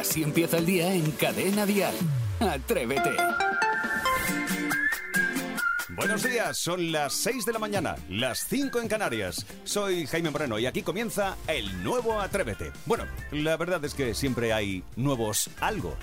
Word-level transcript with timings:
Así 0.00 0.22
empieza 0.22 0.56
el 0.56 0.64
día 0.64 0.94
en 0.94 1.10
Cadena 1.10 1.66
Dial. 1.66 1.94
Atrévete. 2.40 3.10
Buenos 5.90 6.22
días, 6.22 6.56
son 6.56 6.90
las 6.90 7.12
6 7.12 7.44
de 7.44 7.52
la 7.52 7.58
mañana, 7.58 7.96
las 8.08 8.46
5 8.48 8.80
en 8.80 8.88
Canarias. 8.88 9.44
Soy 9.64 10.06
Jaime 10.06 10.30
Moreno 10.30 10.58
y 10.58 10.64
aquí 10.64 10.80
comienza 10.80 11.36
el 11.46 11.84
nuevo 11.84 12.18
Atrévete. 12.18 12.72
Bueno, 12.86 13.04
la 13.30 13.58
verdad 13.58 13.84
es 13.84 13.92
que 13.92 14.14
siempre 14.14 14.54
hay 14.54 14.82
nuevos 14.96 15.50
algo. 15.60 15.94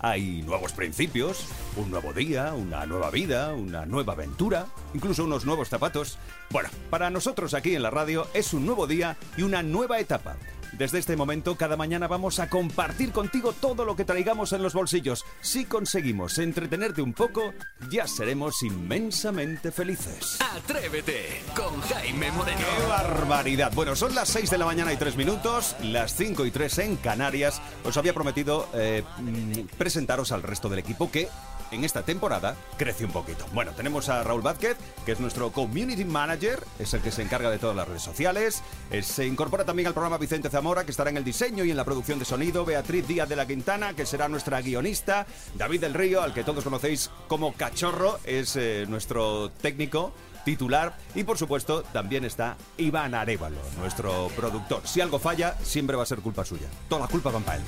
Hay 0.00 0.42
nuevos 0.42 0.72
principios, 0.72 1.46
un 1.76 1.90
nuevo 1.90 2.12
día, 2.12 2.52
una 2.52 2.84
nueva 2.84 3.10
vida, 3.10 3.54
una 3.54 3.86
nueva 3.86 4.12
aventura, 4.12 4.66
incluso 4.92 5.24
unos 5.24 5.46
nuevos 5.46 5.70
zapatos. 5.70 6.18
Bueno, 6.50 6.68
para 6.90 7.08
nosotros 7.08 7.54
aquí 7.54 7.74
en 7.74 7.82
la 7.82 7.90
radio 7.90 8.26
es 8.34 8.52
un 8.52 8.66
nuevo 8.66 8.86
día 8.86 9.16
y 9.38 9.42
una 9.42 9.62
nueva 9.62 10.00
etapa. 10.00 10.36
Desde 10.72 10.98
este 10.98 11.16
momento, 11.16 11.56
cada 11.56 11.76
mañana 11.76 12.08
vamos 12.08 12.38
a 12.38 12.48
compartir 12.48 13.12
contigo 13.12 13.52
todo 13.52 13.84
lo 13.84 13.94
que 13.94 14.06
traigamos 14.06 14.52
en 14.52 14.62
los 14.62 14.72
bolsillos. 14.72 15.24
Si 15.42 15.66
conseguimos 15.66 16.38
entretenerte 16.38 17.02
un 17.02 17.12
poco, 17.12 17.52
ya 17.90 18.06
seremos 18.06 18.62
inmensamente 18.62 19.70
felices. 19.70 20.38
Atrévete 20.40 21.42
con 21.54 21.78
Jaime 21.82 22.30
Moreno. 22.32 22.58
¡Qué 22.58 22.86
barbaridad! 22.86 23.72
Bueno, 23.74 23.94
son 23.94 24.14
las 24.14 24.30
6 24.30 24.50
de 24.50 24.58
la 24.58 24.64
mañana 24.64 24.92
y 24.94 24.96
3 24.96 25.16
minutos, 25.16 25.76
las 25.82 26.14
5 26.16 26.46
y 26.46 26.50
3 26.50 26.78
en 26.78 26.96
Canarias. 26.96 27.60
Os 27.84 27.96
había 27.98 28.14
prometido 28.14 28.68
eh, 28.72 29.04
mm, 29.18 29.76
presentaros 29.76 30.32
al 30.32 30.42
resto 30.42 30.70
del 30.70 30.78
equipo 30.78 31.10
que 31.10 31.28
en 31.72 31.84
esta 31.84 32.02
temporada 32.02 32.54
crece 32.76 33.04
un 33.04 33.12
poquito. 33.12 33.46
Bueno, 33.52 33.72
tenemos 33.72 34.08
a 34.08 34.22
Raúl 34.22 34.42
Vázquez, 34.42 34.76
que 35.04 35.12
es 35.12 35.20
nuestro 35.20 35.50
Community 35.50 36.04
Manager, 36.04 36.62
es 36.78 36.92
el 36.94 37.00
que 37.00 37.10
se 37.10 37.22
encarga 37.22 37.50
de 37.50 37.58
todas 37.58 37.74
las 37.74 37.88
redes 37.88 38.02
sociales. 38.02 38.62
Eh, 38.90 39.02
se 39.02 39.26
incorpora 39.26 39.64
también 39.64 39.88
al 39.88 39.94
programa 39.94 40.18
Vicente 40.18 40.50
Zamora, 40.62 40.84
que 40.84 40.92
estará 40.92 41.10
en 41.10 41.16
el 41.16 41.24
diseño 41.24 41.64
y 41.64 41.72
en 41.72 41.76
la 41.76 41.84
producción 41.84 42.20
de 42.20 42.24
sonido. 42.24 42.64
Beatriz 42.64 43.08
Díaz 43.08 43.28
de 43.28 43.34
la 43.34 43.48
Quintana, 43.48 43.94
que 43.94 44.06
será 44.06 44.28
nuestra 44.28 44.62
guionista. 44.62 45.26
David 45.56 45.80
del 45.80 45.92
Río, 45.92 46.22
al 46.22 46.32
que 46.32 46.44
todos 46.44 46.62
conocéis 46.62 47.10
como 47.26 47.52
Cachorro, 47.54 48.20
es 48.22 48.54
eh, 48.54 48.86
nuestro 48.88 49.50
técnico 49.50 50.12
titular 50.44 50.96
y 51.16 51.24
por 51.24 51.36
supuesto 51.36 51.82
también 51.82 52.24
está 52.24 52.56
Iván 52.78 53.12
Arevalo, 53.16 53.58
nuestro 53.76 54.28
productor. 54.36 54.86
Si 54.86 55.00
algo 55.00 55.18
falla, 55.18 55.56
siempre 55.64 55.96
va 55.96 56.04
a 56.04 56.06
ser 56.06 56.20
culpa 56.20 56.44
suya. 56.44 56.68
Toda 56.88 57.00
la 57.00 57.08
culpa 57.08 57.32
va 57.32 57.40
para 57.40 57.58
él. 57.58 57.64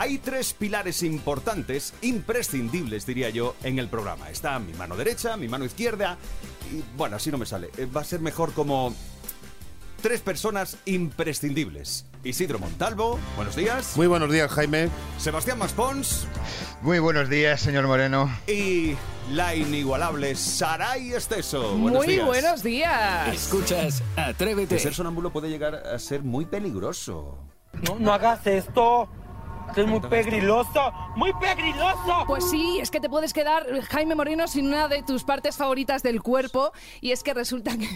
Hay 0.00 0.18
tres 0.18 0.52
pilares 0.52 1.04
importantes, 1.04 1.94
imprescindibles 2.02 3.06
diría 3.06 3.30
yo, 3.30 3.54
en 3.62 3.78
el 3.78 3.86
programa. 3.86 4.30
Está 4.30 4.58
mi 4.58 4.72
mano 4.72 4.96
derecha, 4.96 5.36
mi 5.36 5.46
mano 5.46 5.64
izquierda 5.64 6.18
y 6.72 6.82
bueno, 6.96 7.14
así 7.14 7.30
no 7.30 7.38
me 7.38 7.46
sale. 7.46 7.70
Eh, 7.76 7.86
Va 7.86 8.00
a 8.00 8.04
ser 8.04 8.18
mejor 8.18 8.52
como 8.52 8.92
tres 10.02 10.20
personas 10.20 10.78
imprescindibles. 10.84 12.04
Isidro 12.26 12.58
Montalvo, 12.58 13.18
buenos 13.36 13.54
días. 13.54 13.96
Muy 13.96 14.08
buenos 14.08 14.30
días, 14.32 14.50
Jaime. 14.50 14.88
Sebastián 15.16 15.58
Maspons 15.58 16.26
Muy 16.82 16.98
buenos 16.98 17.28
días, 17.28 17.60
señor 17.60 17.86
Moreno. 17.86 18.28
y 18.48 18.94
la 19.30 19.54
inigualable 19.54 20.34
Saray 20.34 21.12
Esteso. 21.12 21.76
Buenos 21.76 22.04
Muy 22.04 22.14
días. 22.14 22.26
buenos 22.26 22.62
días. 22.62 23.28
Escuchas 23.34 24.02
Atrévete. 24.16 24.74
Que 24.74 24.80
ser 24.80 24.94
sonámbulo 24.94 25.30
puede 25.30 25.48
llegar 25.48 25.74
a 25.76 25.98
ser 26.00 26.22
muy 26.22 26.46
peligroso. 26.46 27.38
No, 27.86 27.96
no 27.98 28.12
hagas 28.12 28.44
esto. 28.46 29.08
Esto 29.68 29.80
es 29.80 29.86
muy 29.88 30.00
pegriloso. 30.00 30.92
¡Muy 31.16 31.32
pegriloso! 31.40 32.24
Pues 32.28 32.48
sí, 32.48 32.78
es 32.80 32.90
que 32.90 33.00
te 33.00 33.08
puedes 33.08 33.32
quedar, 33.32 33.66
Jaime 33.90 34.14
Moreno, 34.14 34.46
sin 34.46 34.68
una 34.68 34.86
de 34.86 35.02
tus 35.02 35.24
partes 35.24 35.56
favoritas 35.56 36.04
del 36.04 36.22
cuerpo. 36.22 36.72
Y 37.00 37.10
es 37.10 37.24
que 37.24 37.34
resulta 37.34 37.76
que, 37.76 37.88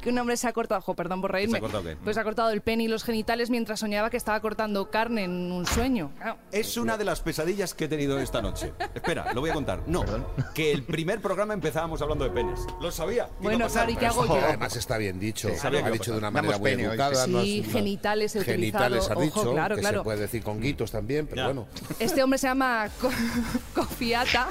que 0.00 0.10
un 0.10 0.18
hombre 0.18 0.36
se 0.36 0.48
ha 0.48 0.52
cortado, 0.52 0.78
ojo, 0.80 0.94
perdón 0.94 1.20
por 1.20 1.32
reírme. 1.32 1.52
¿Se 1.52 1.58
ha 1.58 1.60
cortado 1.60 1.84
qué? 1.84 1.96
Pues 1.96 2.14
se 2.14 2.20
ha 2.20 2.24
cortado 2.24 2.50
el 2.50 2.60
pene 2.60 2.84
y 2.84 2.88
los 2.88 3.04
genitales 3.04 3.50
mientras 3.50 3.80
soñaba 3.80 4.10
que 4.10 4.16
estaba 4.16 4.40
cortando 4.40 4.90
carne 4.90 5.24
en 5.24 5.52
un 5.52 5.66
sueño. 5.66 6.10
Claro. 6.18 6.38
Es 6.52 6.76
una 6.76 6.96
de 6.96 7.04
las 7.04 7.20
pesadillas 7.20 7.74
que 7.74 7.84
he 7.84 7.88
tenido 7.88 8.18
esta 8.18 8.42
noche. 8.42 8.72
Espera, 8.94 9.32
lo 9.34 9.40
voy 9.40 9.50
a 9.50 9.54
contar. 9.54 9.82
No, 9.86 10.04
que 10.54 10.72
el 10.72 10.82
primer 10.84 11.20
programa 11.20 11.54
empezábamos 11.54 12.00
hablando 12.02 12.24
de 12.24 12.30
penes. 12.30 12.60
Lo 12.80 12.90
sabía. 12.90 13.28
Bueno, 13.40 13.68
claro, 13.68 13.90
¿y 13.90 13.96
qué 13.96 14.06
hago 14.06 14.26
yo? 14.26 14.34
además 14.34 14.76
está 14.76 14.98
bien 14.98 15.18
dicho. 15.20 15.48
sabía 15.56 15.82
que 15.82 15.88
ha 15.88 15.92
dicho 15.92 16.12
de 16.12 16.18
una 16.18 16.30
manera 16.30 16.58
muy 16.58 16.70
educada. 16.72 17.24
sí. 17.24 17.30
no 17.30 17.40
Sí, 17.42 17.62
genitales 17.64 18.36
he 18.36 18.44
Genitales 18.44 19.04
utilizado. 19.04 19.20
has 19.20 19.26
dicho, 19.26 19.40
Ojo, 19.40 19.52
claro, 19.52 19.74
que 19.76 19.80
claro. 19.80 19.98
se 20.00 20.04
puede 20.04 20.18
decir 20.20 20.42
conguitos 20.42 20.90
también, 20.90 21.26
pero 21.26 21.42
Ya. 21.42 21.46
bueno. 21.46 21.66
Este 21.98 22.22
hombre 22.22 22.38
se 22.38 22.46
llama 22.48 22.88
Co- 23.00 23.10
Cofiata 23.74 24.48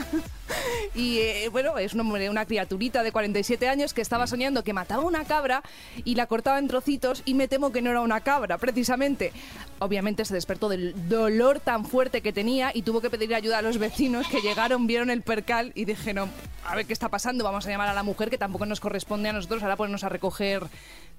y 0.96 1.20
eh, 1.20 1.50
bueno, 1.52 1.78
es 1.78 1.94
un 1.94 2.02
hombre, 2.02 2.30
una 2.30 2.46
criaturita 2.46 3.04
de 3.04 3.12
47 3.12 3.68
años 3.68 3.94
que 3.94 4.02
estaba 4.02 4.28
soñando 4.28 4.64
que 4.64 4.74
mataba 4.74 5.04
una 5.04 5.26
cabra 5.26 5.64
y 6.04 6.16
la 6.16 6.28
cortaba 6.28 6.60
en 6.60 6.68
trocitos 6.68 7.22
y 7.26 7.34
me 7.34 7.48
temo 7.48 7.72
que 7.72 7.82
no 7.82 7.90
era 7.92 8.02
una 8.02 8.22
cabra, 8.22 8.58
precisamente. 8.58 9.32
Obviamente 9.80 10.26
se 10.26 10.34
despertó 10.34 10.70
del 10.70 11.10
dolor 11.10 11.60
tan 11.60 11.86
fuerte 11.86 12.22
que 12.22 12.34
tenía 12.34 12.72
y 12.74 12.82
tuvo 12.82 13.02
que 13.02 13.10
pedir 13.10 13.34
ayuda 13.34 13.60
a 13.60 13.62
los 13.62 13.78
vecinos 13.78 14.28
que 14.28 14.42
llegaron, 14.42 14.88
vieron 14.88 15.10
el 15.10 15.22
percal 15.22 15.72
y 15.76 15.86
dijeron, 15.86 16.30
a 16.66 16.76
ver 16.76 16.86
qué 16.86 16.94
está 16.94 17.10
pasando, 17.10 17.44
vamos 17.44 17.66
a 17.66 17.70
llamar 17.70 17.88
a 17.88 17.94
la 17.94 18.04
mujer 18.04 18.30
que 18.30 18.38
tampoco 18.38 18.66
nos 18.66 18.80
corresponde 18.80 19.30
a 19.30 19.34
nosotros 19.34 19.64
ahora 19.64 19.76
ponernos 19.76 20.04
a 20.04 20.10
recoger 20.10 20.68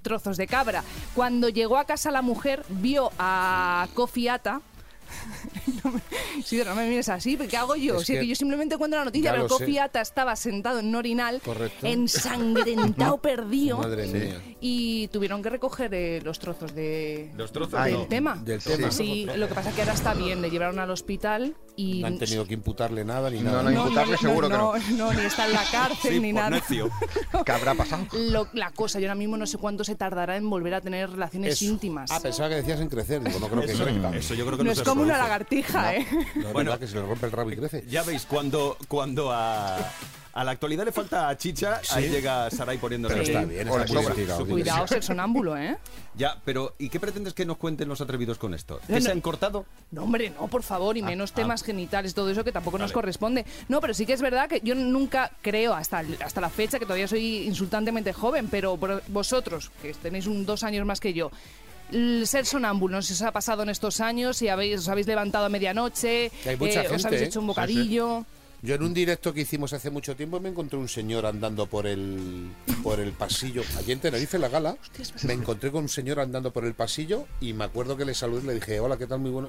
trozos 0.03 0.37
de 0.37 0.47
cabra. 0.47 0.85
Cuando 1.15 1.49
llegó 1.49 1.79
a 1.79 1.85
casa 1.85 2.11
la 2.11 2.23
mujer, 2.23 2.65
vio 2.69 3.13
a 3.19 3.89
Sí, 6.45 6.61
no 6.65 6.75
me 6.75 6.89
mires 6.89 7.09
así, 7.09 7.37
¿qué 7.37 7.57
hago 7.57 7.77
yo? 7.77 7.97
Es 8.01 8.07
Si 8.07 8.13
es 8.13 8.17
que- 8.19 8.23
que 8.23 8.29
yo 8.29 8.35
simplemente 8.35 8.77
cuento 8.79 8.97
la 8.97 9.05
noticia, 9.05 9.31
Ya 9.31 9.33
pero 9.33 9.43
lo 9.45 9.49
sé. 9.49 9.65
Kofi 9.65 9.79
Ata 9.79 10.01
estaba 10.01 10.35
sentado 10.37 10.79
en 10.79 10.87
un 10.87 10.95
orinal, 10.95 11.41
Correcto. 11.45 11.87
ensangrentado, 11.87 13.19
perdido, 13.23 13.79
Madre 13.79 14.07
mía. 14.07 14.41
y 14.61 15.09
tuvieron 15.09 15.43
que 15.43 15.51
recoger 15.51 15.93
eh, 15.95 16.21
los 16.23 16.39
trozos 16.39 16.75
de, 16.75 17.31
Los 17.37 17.53
trozos 17.53 17.75
Ay. 17.79 17.93
del 17.93 18.01
no. 18.03 18.07
tema. 18.07 18.37
Del 18.37 18.61
tema. 18.63 18.91
Sí, 18.91 19.27
lo 19.37 19.49
que 19.49 19.55
pasa 19.55 19.71
es 19.71 19.75
que 19.75 19.83
ahora 19.83 19.95
está 19.95 20.15
bien, 20.15 20.41
le 20.43 20.51
llevaron 20.51 20.79
al 20.79 20.91
hospital 20.91 21.55
y... 21.77 22.01
No 22.01 22.07
han 22.09 22.19
tenido 22.19 22.47
que 22.47 22.55
imputarle 22.55 23.05
nada 23.05 23.31
ni 23.31 23.41
No, 23.41 23.51
nada. 23.51 23.63
no, 23.65 23.71
imputarle 23.83 24.17
seguro 24.17 24.49
que 24.49 24.57
no. 24.57 24.75
no, 24.97 25.13
ni 25.13 25.21
está 25.23 25.47
en 25.47 25.53
la 25.53 25.65
cárcel 25.71 26.15
Sí, 26.15 26.21
ni 26.21 26.33
nada. 26.33 26.51
necio. 26.51 26.91
¿Qué 27.45 27.53
habrá 27.53 27.75
pasado? 27.75 28.07
Lo- 28.13 28.49
la 28.55 28.71
cosa, 28.71 28.99
yo 29.01 29.07
ahora 29.07 29.15
mismo 29.15 29.37
no 29.37 29.47
sé 29.47 29.59
cuánto 29.59 29.85
se 29.85 29.95
tardará 29.95 30.37
en 30.37 30.49
volver 30.49 30.75
a 30.75 30.81
tener 30.81 31.11
relaciones 31.11 31.55
Eso. 31.55 31.65
íntimas. 31.67 32.11
Ah, 32.11 32.21
pensaba 32.21 32.49
que 32.49 32.57
decías 32.57 32.81
en 32.81 32.89
crecer. 32.89 33.23
Digo, 33.23 33.39
no 33.41 33.49
creo 33.49 33.61
que 33.63 33.73
crezca. 33.75 34.17
eso 34.17 34.35
yo 34.35 34.45
creo 34.47 34.57
que 34.59 34.65
no 34.65 34.69
no, 34.69 34.73
es 34.73 34.79
se 34.79 34.85
como 35.01 35.11
una 35.13 35.19
lagartija, 35.19 35.95
¿eh? 35.97 36.07
No 36.37 36.53
Bueno. 36.53 36.71
verdad 36.71 36.79
que 36.81 36.87
se 36.87 36.95
le 36.97 37.03
rompe 37.03 37.27
el 37.27 37.33
rabo 37.33 37.51
y 37.51 37.57
crece. 37.57 37.85
Ya 37.89 38.03
veis, 38.03 38.27
cuando, 38.27 38.77
cuando 38.89 39.31
a, 39.33 39.77
a 40.33 40.45
la 40.45 40.51
actualidad 40.53 40.85
le 40.85 40.93
falta 40.93 41.37
chicha, 41.37 41.81
ahí 41.91 42.09
llega 42.09 42.51
Saray 42.51 42.79
poniéndose. 42.79 43.15
Pero 43.15 43.27
está 43.27 43.45
bien, 43.45 43.69
está. 43.69 44.45
Cuidado, 44.45 44.87
ser 44.87 45.03
sonámbulo, 45.03 45.57
¿eh? 45.57 45.77
Ya, 46.17 46.37
pero 46.45 46.75
¿y 46.79 46.89
qué 46.89 46.99
pretendes 47.01 47.35
que 47.35 47.47
nos 47.47 47.57
cuenten 47.57 47.89
los 47.89 48.01
atrevidos 48.01 48.37
con 48.37 48.53
esto? 48.53 48.81
¿Que 48.87 48.95
No, 48.95 49.01
se 49.01 49.09
no. 49.09 49.13
han 49.13 49.21
cortado? 49.21 49.65
No, 49.93 50.03
hombre, 50.03 50.31
no, 50.31 50.49
por 50.49 50.63
favor, 50.65 50.97
y 50.97 51.03
menos 51.03 51.33
temas 51.33 51.63
genitales, 51.63 52.15
todo 52.15 52.29
eso 52.31 52.43
que 52.45 52.53
tampoco 52.53 52.79
nos 52.79 52.93
corresponde. 52.93 53.47
No, 53.69 53.81
pero 53.81 53.95
sí 53.95 54.05
que 54.07 54.13
es 54.13 54.21
verdad 54.21 54.49
que 54.49 54.61
yo 54.63 54.75
nunca 54.75 55.31
creo, 55.41 55.73
hasta, 55.73 56.03
hasta 56.25 56.41
la 56.41 56.51
fecha, 56.51 56.79
que 56.79 56.85
todavía 56.85 57.07
soy 57.09 57.47
insultantemente 57.47 58.13
joven, 58.13 58.49
pero 58.51 58.77
vosotros, 59.09 59.71
que 59.81 59.95
tenéis 59.95 60.27
un, 60.27 60.45
dos 60.45 60.63
años 60.65 60.85
más 60.85 61.01
que 61.01 61.13
yo, 61.15 61.31
ser 62.27 62.47
sonámbulo, 62.47 62.97
no 62.97 63.03
sé 63.03 63.09
si 63.15 63.23
os 63.23 63.29
ha 63.29 63.33
pasado 63.33 63.63
en 63.63 63.69
estos 63.71 64.01
años, 64.01 64.37
si 64.37 64.49
habéis, 64.49 64.81
os 64.81 64.89
habéis 64.89 65.07
levantado 65.07 65.47
a 65.47 65.49
medianoche, 65.49 66.31
hay 66.47 66.57
mucha 66.57 66.83
os 66.83 66.89
gente, 66.89 67.07
habéis 67.07 67.23
¿eh? 67.23 67.25
hecho 67.27 67.41
un 67.41 67.47
Sí, 67.47 67.49
bocadillo. 67.49 68.25
Yo 68.63 68.75
en 68.75 68.83
un 68.83 68.93
directo 68.93 69.33
que 69.33 69.41
hicimos 69.41 69.73
hace 69.73 69.89
mucho 69.89 70.15
tiempo 70.15 70.39
me 70.39 70.51
encontré 70.51 70.79
un 70.79 70.87
señor 70.87 71.25
andando 71.25 71.67
por 71.67 71.87
el 71.87 72.51
por 72.83 73.01
el 73.01 73.13
pasillo. 73.13 73.63
Allí 73.79 73.93
en 73.93 74.01
Tenerife, 74.01 74.39
la 74.39 74.51
gala, 74.51 74.77
me 75.23 75.33
encontré 75.33 75.71
con 75.73 75.85
un 75.85 75.89
señor 75.89 76.21
andando 76.21 76.53
por 76.53 76.67
el 76.67 76.75
pasillo 76.75 77.27
y 77.41 77.55
me 77.55 77.65
acuerdo 77.65 77.97
que 77.97 78.05
le 78.05 78.13
saludé 78.13 78.43
y 78.45 78.47
le 78.49 78.55
dije, 78.57 78.79
hola, 78.79 78.99
¿qué 78.99 79.07
tal? 79.07 79.21
Muy 79.21 79.31
bueno. 79.31 79.49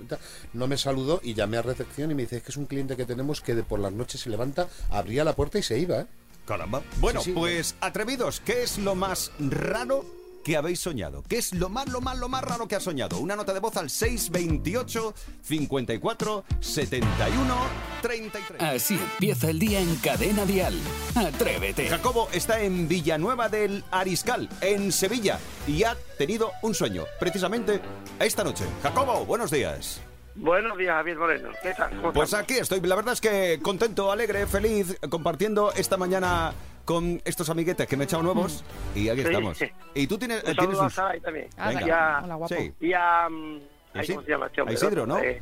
No 0.54 0.68
me 0.68 0.78
saludó 0.78 1.20
y 1.26 1.34
llamé 1.34 1.58
a 1.58 1.62
recepción 1.62 2.10
y 2.12 2.16
me 2.16 2.22
dice, 2.22 2.38
es 2.38 2.44
que 2.44 2.52
es 2.52 2.58
un 2.58 2.68
cliente 2.68 2.96
que 2.96 3.06
tenemos 3.06 3.42
que 3.42 3.54
de 3.54 3.64
por 3.64 3.82
las 3.82 3.92
noches 3.92 4.22
se 4.22 4.30
levanta, 4.30 4.70
abría 4.90 5.26
la 5.26 5.36
puerta 5.36 5.60
y 5.60 5.64
se 5.64 5.78
iba, 5.78 6.00
¿eh? 6.00 6.06
Caramba. 6.48 6.82
Bueno, 7.02 7.20
Sí, 7.20 7.32
sí. 7.32 7.36
pues 7.38 7.76
atrevidos, 7.82 8.40
¿qué 8.40 8.64
es 8.64 8.78
lo 8.78 8.96
más 8.96 9.34
raro 9.40 10.06
que 10.44 10.58
habéis 10.58 10.80
soñado? 10.80 11.24
¿Qué 11.28 11.38
es 11.38 11.54
lo 11.54 11.70
más, 11.70 11.88
lo 11.90 12.02
más, 12.02 12.18
lo 12.18 12.30
más 12.30 12.44
raro 12.44 12.68
que 12.68 12.76
has 12.76 12.84
soñado? 12.84 13.20
Una 13.20 13.36
nota 13.36 13.54
de 13.54 13.60
voz 13.60 13.78
al 13.78 13.90
628 13.90 15.14
54 15.42 16.44
71 16.60 17.56
33. 18.02 18.62
Así 18.62 18.96
empieza 18.96 19.50
el 19.50 19.60
día 19.60 19.80
en 19.80 19.96
Cadena 19.98 20.46
Dial. 20.46 20.78
Atrévete. 21.16 21.88
Jacobo 21.88 22.30
está 22.34 22.62
en 22.62 22.88
Villanueva 22.88 23.50
del 23.50 23.84
Ariscal, 23.92 24.50
en 24.62 24.92
Sevilla, 24.92 25.40
y 25.68 25.84
ha 25.84 25.96
tenido 26.18 26.52
un 26.62 26.74
sueño, 26.74 27.06
precisamente 27.20 27.82
esta 28.20 28.44
noche. 28.44 28.66
Jacobo, 28.84 29.26
buenos 29.26 29.52
días. 29.52 30.02
Buenos 30.36 30.78
días, 30.78 30.96
Javier 30.96 31.18
Moreno. 31.18 31.50
¿Qué 31.62 31.74
tal? 31.74 31.90
¿Cómo 31.90 32.14
Pues 32.14 32.30
estamos? 32.30 32.44
aquí 32.44 32.54
estoy, 32.56 32.80
la 32.82 32.96
verdad 32.96 33.14
es 33.14 33.22
que 33.22 33.60
contento, 33.62 34.12
alegre, 34.12 34.48
feliz, 34.48 34.98
compartiendo 35.10 35.74
esta 35.74 35.98
mañana 35.98 36.54
con 36.86 37.22
estos 37.26 37.50
amiguetes 37.50 37.86
que 37.88 37.98
me 37.98 38.04
he 38.04 38.06
echado 38.06 38.24
nuevos 38.24 38.64
y 38.96 39.10
aquí 39.10 39.22
Sí. 39.22 39.28
estamos. 39.28 39.60
Y 39.94 40.08
tú 40.08 40.18
tienes, 40.18 40.44
Un 40.44 40.56
tienes 40.56 40.80
un... 40.80 40.86
a 40.86 40.90
Saray 40.90 41.20
también. 41.20 41.48
Ah, 41.58 41.68
Venga. 41.70 41.86
Y 41.86 41.90
a, 41.90 42.22
Hola, 42.24 42.36
guapo. 42.36 42.56
Sí, 42.56 42.74
y 42.80 42.94
a, 42.94 43.28
mm, 43.30 43.60
ay, 43.94 44.02
Isi- 44.06 44.14
¿Cómo 44.16 44.26
se 44.26 44.32
llama 44.32 44.46
este 44.48 44.62
hombre? 44.62 44.76
a 44.76 44.78
Isidro, 44.78 45.06
¿no? 45.06 45.20
Eh, 45.20 45.42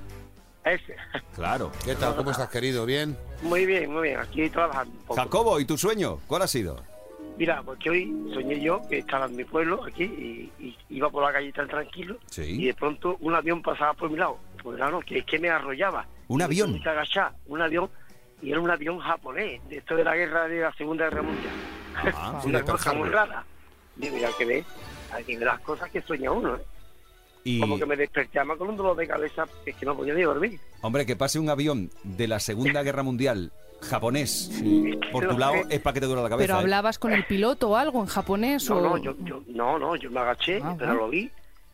a 0.66 0.72
ese. 0.72 0.96
claro. 1.36 1.72
¿Qué 1.86 1.96
tal? 1.96 2.16
¿Cómo 2.16 2.32
estás, 2.32 2.50
querido? 2.50 2.86
¿Bien? 2.86 3.16
Muy 3.44 3.66
bien, 3.68 3.92
muy 3.94 4.02
bien. 4.10 4.20
Aquí 4.20 4.50
trabajando 4.50 4.92
un 4.94 5.06
poco. 5.06 5.16
Jacobo, 5.22 5.60
¿y 5.60 5.66
tu 5.66 5.78
sueño? 5.78 6.18
¿Cuál 6.28 6.42
ha 6.42 6.48
sido? 6.48 6.82
Mira, 7.38 7.62
porque 7.64 7.90
hoy 7.90 8.32
soñé 8.34 8.60
yo 8.60 8.82
que 8.90 8.98
estaba 8.98 9.28
en 9.28 9.36
mi 9.38 9.46
pueblo 9.46 9.82
aquí 9.86 10.04
y, 10.04 10.52
y 10.60 10.78
iba 10.90 11.10
por 11.10 11.24
la 11.24 11.32
calle 11.32 11.54
tan 11.54 11.70
tranquilo 11.70 12.18
Sí. 12.30 12.42
y 12.62 12.66
de 12.66 12.74
pronto 12.74 13.16
un 13.22 13.34
avión 13.34 13.62
pasaba 13.62 13.94
por 13.94 14.10
mi 14.10 14.18
lado. 14.18 14.38
Pues 14.62 14.78
claro, 14.78 15.00
que 15.02 15.20
es 15.20 15.26
que 15.26 15.40
me 15.40 15.50
arrollaba. 15.50 16.06
¿Un 16.28 16.42
avión? 16.42 16.80
un 17.48 17.62
avión, 17.62 17.90
y 18.42 18.52
era 18.52 18.60
un 18.60 18.70
avión 18.70 19.00
japonés, 19.00 19.62
de 19.70 19.78
esto 19.78 19.96
de 19.96 20.04
la 20.04 20.16
guerra 20.16 20.48
de 20.48 20.62
la 20.62 20.72
Segunda 20.74 21.06
Guerra 21.10 21.22
Mundial. 21.24 21.54
Ah, 22.14 22.42
una 22.46 22.62
cosa 22.64 22.94
muy 22.94 23.10
rara. 23.10 23.44
Digo, 23.96 24.18
ya 24.18 24.30
que 24.38 24.46
ve, 24.46 24.66
aquí 25.12 25.36
ve 25.36 25.46
las 25.46 25.60
cosas 25.60 25.90
que 25.92 26.02
sueña 26.02 26.32
uno, 26.32 26.56
¿eh? 26.56 26.62
Y, 27.44 27.60
Como 27.62 27.80
que 27.80 27.86
me 27.86 27.96
despertaba 27.96 28.58
con 28.58 28.70
un 28.70 28.78
dolor 28.78 28.98
de 28.98 29.08
cabeza, 29.08 29.46
es 29.66 29.76
que 29.76 29.86
no 29.86 29.96
podía 29.96 30.14
ni 30.14 30.24
dormir. 30.24 30.60
hombre, 30.82 31.06
que 31.06 31.16
pase 31.16 31.40
un 31.40 31.50
avión 31.50 31.90
de 32.04 32.28
la 32.28 32.40
Segunda 32.40 32.84
Guerra 32.84 33.02
Mundial 33.04 33.52
japonés 33.82 34.52
por 35.14 35.26
tu 35.26 35.38
lado 35.38 35.56
es 35.70 35.80
para 35.80 35.94
que 35.94 36.02
te 36.02 36.06
duele 36.06 36.22
la 36.22 36.30
cabeza. 36.30 36.48
Pero 36.48 36.60
¿eh? 36.60 36.64
hablabas 36.64 37.00
con 37.00 37.14
el 37.14 37.26
piloto 37.26 37.70
o 37.70 37.76
algo 37.78 38.02
en 38.02 38.08
japonés 38.08 38.70
No, 38.70 38.78
o... 38.78 38.82
no, 38.82 38.98
yo, 38.98 39.16
yo, 39.24 39.42
no, 39.48 39.80
no, 39.80 39.96
yo 39.96 40.12
me 40.12 40.20
agaché, 40.20 40.60
Ah, 40.62 40.76
pero 40.78 40.92
bueno. 40.92 41.06
lo 41.06 41.10
vi 41.10 41.32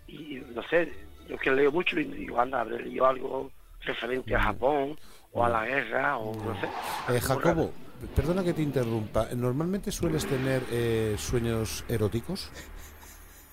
y 0.07 0.35
no 0.53 0.61
sé, 0.69 0.93
yo 1.27 1.37
que 1.37 1.51
leo 1.51 1.71
mucho 1.71 1.99
y 1.99 2.05
digo, 2.05 2.39
anda, 2.39 2.61
habré 2.61 2.83
leído 2.83 3.05
algo 3.05 3.51
referente 3.81 4.35
a 4.35 4.41
Japón 4.41 4.97
o 5.31 5.45
a 5.45 5.49
la 5.49 5.65
guerra 5.65 6.17
o 6.17 6.33
no 6.35 6.59
sé. 6.59 6.67
Eh, 7.13 7.19
Jacobo, 7.19 7.71
perdona 8.15 8.43
que 8.43 8.53
te 8.53 8.61
interrumpa. 8.61 9.27
¿Normalmente 9.35 9.91
sueles 9.91 10.25
tener 10.25 10.63
eh, 10.71 11.15
sueños 11.17 11.83
eróticos? 11.87 12.51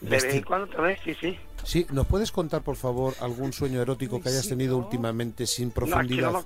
De 0.01 0.11
vez 0.11 0.25
en 0.25 0.43
cuando 0.43 0.67
también, 0.67 0.97
sí, 1.05 1.15
sí. 1.15 1.39
Sí, 1.63 1.87
¿nos 1.93 2.07
puedes 2.07 2.33
contar, 2.33 2.63
por 2.63 2.75
favor, 2.77 3.15
algún 3.21 3.53
sueño 3.53 3.81
erótico 3.81 4.21
que 4.21 4.31
hayas 4.31 4.49
tenido 4.49 4.77
últimamente 4.77 5.47
sin 5.47 5.69
No, 5.69 5.71
es 5.71 5.75
que, 5.75 5.83
no 5.83 5.87
profundidad? 5.91 6.45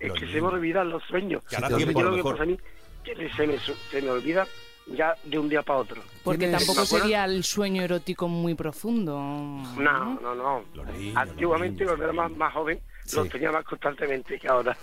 es 0.00 0.12
que 0.12 0.26
se 0.26 0.40
me 0.40 0.48
olvidan 0.48 0.90
los 0.90 1.02
sueños. 1.04 1.42
Yo 1.48 1.76
tiempo, 1.76 2.00
a 2.00 2.02
lo 2.02 2.10
lo 2.10 2.16
que 2.16 2.30
pasa 2.30 2.42
a 2.42 2.46
mí, 2.46 2.58
que 3.04 3.30
se 3.30 3.46
me, 3.46 3.56
se 3.58 4.02
me 4.02 4.10
olvida 4.10 4.46
ya 4.94 5.14
de 5.24 5.38
un 5.38 5.48
día 5.48 5.62
para 5.62 5.80
otro. 5.80 6.02
Porque 6.24 6.46
¿Tienes- 6.46 6.66
tampoco 6.66 6.86
sería 6.86 7.24
el 7.24 7.44
sueño 7.44 7.82
erótico 7.82 8.28
muy 8.28 8.54
profundo. 8.54 9.18
No, 9.18 10.20
no, 10.20 10.34
no. 10.34 10.64
Antiguamente, 11.14 11.84
cuando 11.84 12.04
era 12.04 12.12
más, 12.12 12.30
más 12.32 12.52
joven, 12.54 12.80
los 13.16 13.28
tenía 13.28 13.50
más 13.52 13.64
constantemente 13.64 14.38
que 14.38 14.48
ahora. 14.48 14.76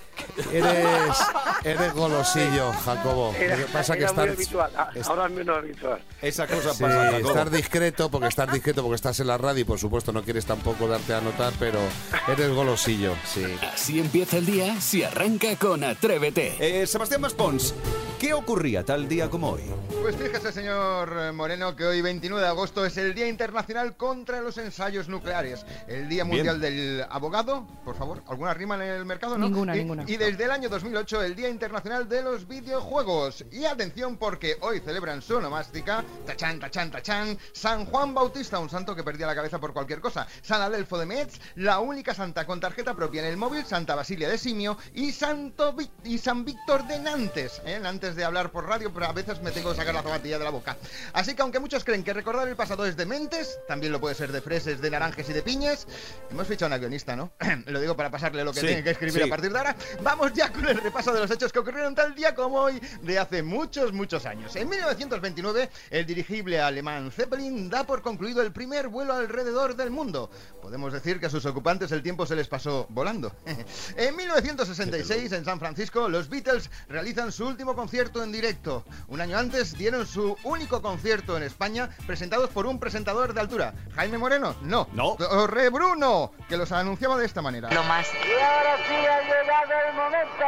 Eres, 0.51 1.17
eres 1.63 1.93
golosillo, 1.93 2.71
Jacobo. 2.73 3.33
Era, 3.37 3.57
Lo 3.57 3.65
que 3.65 3.71
pasa 3.71 3.93
que 3.93 3.99
muy 4.01 4.05
estar, 4.09 4.29
habitual, 4.29 4.71
a- 4.75 4.89
es- 4.95 5.07
ahora 5.07 5.25
es 5.25 5.31
menos 5.31 5.57
habitual. 5.57 6.01
Esa 6.21 6.47
cosa 6.47 6.73
sí, 6.73 6.83
pasa, 6.83 7.11
Jacobo. 7.11 7.27
estar 7.29 7.49
discreto, 7.49 8.09
porque 8.11 8.27
estar 8.27 8.51
discreto, 8.51 8.81
porque 8.81 8.95
estás 8.95 9.19
en 9.19 9.27
la 9.27 9.37
radio 9.37 9.61
y 9.61 9.63
por 9.65 9.79
supuesto 9.79 10.11
no 10.11 10.23
quieres 10.23 10.45
tampoco 10.45 10.87
darte 10.87 11.13
a 11.13 11.21
notar, 11.21 11.53
pero 11.59 11.79
eres 12.27 12.49
golosillo, 12.51 13.13
sí. 13.25 13.45
Así 13.73 13.99
empieza 13.99 14.37
el 14.37 14.45
día 14.45 14.79
si 14.81 15.03
arranca 15.03 15.55
con 15.57 15.83
Atrévete. 15.83 16.55
Eh, 16.59 16.87
Sebastián 16.87 17.21
Maspons, 17.21 17.73
¿qué 18.19 18.33
ocurría 18.33 18.83
tal 18.83 19.07
día 19.07 19.29
como 19.29 19.51
hoy? 19.51 19.63
Pues 20.01 20.15
fíjese, 20.17 20.51
señor 20.51 21.33
Moreno, 21.33 21.75
que 21.75 21.83
hoy 21.85 22.01
29 22.01 22.43
de 22.43 22.49
agosto 22.49 22.85
es 22.85 22.95
el 22.97 23.15
Día 23.15 23.27
Internacional 23.27 23.95
contra 23.97 24.39
los 24.41 24.57
Ensayos 24.57 25.07
Nucleares. 25.09 25.65
El 25.87 26.07
Día 26.09 26.23
Bien. 26.23 26.35
Mundial 26.37 26.61
del 26.61 27.03
Abogado, 27.09 27.65
por 27.83 27.95
favor, 27.95 28.14
¿alguna 28.27 28.53
rima 28.53 28.75
en 28.75 28.81
el 28.81 29.05
mercado? 29.05 29.37
No? 29.37 29.47
Ninguna, 29.47 29.75
y, 29.75 29.79
ninguna. 29.79 30.03
Y 30.07 30.17
desde 30.17 30.43
el 30.45 30.51
año 30.51 30.69
2008 30.69 31.23
el 31.23 31.35
Día 31.35 31.49
Internacional 31.49 32.07
de 32.07 32.21
los 32.21 32.47
Videojuegos. 32.47 33.45
Y 33.51 33.65
atención 33.65 34.17
porque 34.17 34.57
hoy 34.61 34.79
celebran 34.79 35.21
su 35.21 35.37
onomástica, 35.37 36.03
tachán, 36.25 36.59
tachán, 36.59 36.91
tachán, 36.91 37.37
San 37.53 37.85
Juan 37.85 38.13
Bautista, 38.13 38.59
un 38.59 38.69
santo 38.69 38.95
que 38.95 39.03
perdía 39.03 39.27
la 39.27 39.35
cabeza 39.35 39.59
por 39.59 39.73
cualquier 39.73 40.01
cosa, 40.01 40.27
San 40.41 40.61
Adelfo 40.61 40.97
de 40.97 41.05
Metz, 41.05 41.39
la 41.55 41.79
única 41.79 42.13
santa 42.13 42.45
con 42.45 42.59
tarjeta 42.59 42.93
propia 42.93 43.21
en 43.21 43.27
el 43.27 43.37
móvil, 43.37 43.65
Santa 43.65 43.95
Basilia 43.95 44.29
de 44.29 44.37
Simio 44.37 44.77
y, 44.93 45.11
Santo 45.11 45.75
y 46.03 46.17
San 46.17 46.45
Víctor 46.45 46.87
de 46.87 46.99
Nantes. 46.99 47.61
¿eh? 47.65 47.81
Antes 47.83 48.15
de 48.15 48.23
hablar 48.23 48.51
por 48.51 48.67
radio, 48.67 48.91
pero 48.93 49.05
a 49.07 49.13
veces 49.13 49.41
me 49.41 49.51
tengo 49.51 49.71
que 49.71 49.77
sacar 49.77 49.93
la 49.93 50.03
zapatilla 50.03 50.37
de 50.37 50.43
la 50.43 50.51
boca. 50.51 50.77
Así 51.13 51.33
que 51.33 51.41
aunque 51.41 51.59
muchos 51.59 51.83
creen 51.83 52.03
que 52.03 52.13
recordar 52.13 52.47
el 52.47 52.55
pasado 52.55 52.85
es 52.85 52.97
de 52.97 53.05
mentes, 53.05 53.59
también 53.67 53.91
lo 53.91 53.99
puede 53.99 54.15
ser 54.15 54.31
de 54.31 54.41
freses, 54.41 54.81
de 54.81 54.89
naranjes 54.89 55.29
y 55.29 55.33
de 55.33 55.41
piñas, 55.41 55.87
hemos 56.31 56.47
fichado 56.47 56.67
una 56.67 56.77
guionista, 56.77 57.15
¿no? 57.15 57.31
lo 57.65 57.79
digo 57.79 57.95
para 57.95 58.04
pasarle 58.09 58.43
lo 58.43 58.51
que 58.53 58.59
Sí, 58.61 58.67
tiene 58.67 58.83
que 58.83 58.91
escribir 58.91 59.21
sí. 59.23 59.27
a 59.27 59.29
partir 59.29 59.51
de 59.51 59.57
ahora. 59.57 59.75
Vamos 60.01 60.33
ya 60.33 60.51
con 60.51 60.67
el 60.67 60.77
repaso 60.77 61.13
de 61.13 61.19
los 61.21 61.31
hechos 61.31 61.51
que 61.51 61.59
ocurrieron 61.59 61.95
tal 61.95 62.15
día 62.15 62.33
como 62.35 62.57
hoy 62.59 62.79
de 63.01 63.19
hace 63.19 63.43
muchos, 63.43 63.93
muchos 63.93 64.25
años. 64.25 64.55
En 64.55 64.69
1929, 64.69 65.69
el 65.89 66.05
dirigible 66.05 66.59
alemán 66.61 67.11
Zeppelin 67.11 67.69
da 67.69 67.83
por 67.85 68.01
concluido 68.01 68.41
el 68.41 68.51
primer 68.51 68.87
vuelo 68.87 69.13
alrededor 69.13 69.75
del 69.75 69.91
mundo. 69.91 70.29
Podemos 70.61 70.93
decir 70.93 71.19
que 71.19 71.27
a 71.27 71.29
sus 71.29 71.45
ocupantes 71.45 71.91
el 71.91 72.01
tiempo 72.01 72.25
se 72.25 72.35
les 72.35 72.47
pasó 72.47 72.85
volando. 72.89 73.31
en 73.97 74.15
1966, 74.15 75.31
en 75.31 75.45
San 75.45 75.59
Francisco, 75.59 76.07
los 76.09 76.29
Beatles 76.29 76.69
realizan 76.87 77.31
su 77.31 77.45
último 77.45 77.75
concierto 77.75 78.23
en 78.23 78.31
directo. 78.31 78.83
Un 79.07 79.21
año 79.21 79.37
antes 79.37 79.77
dieron 79.77 80.05
su 80.05 80.35
único 80.43 80.81
concierto 80.81 81.37
en 81.37 81.43
España, 81.43 81.89
presentados 82.07 82.49
por 82.49 82.65
un 82.65 82.79
presentador 82.79 83.33
de 83.33 83.41
altura. 83.41 83.73
Jaime 83.95 84.17
Moreno, 84.17 84.55
no. 84.61 84.87
No. 84.93 85.15
Torre 85.15 85.69
Bruno, 85.69 86.31
que 86.47 86.57
los 86.57 86.71
anunciaba 86.71 87.17
de 87.17 87.25
esta 87.25 87.41
manera. 87.41 87.69
Y 87.95 88.41
ahora 88.41 88.75
sí 88.85 88.93
ha 88.93 89.21
llegado 89.21 89.71
el 89.87 89.93
momento. 89.93 90.45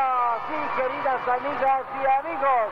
Sí, 0.50 0.60
queridas 0.76 1.28
amigas 1.30 1.82
y 1.96 2.06
amigos. 2.06 2.68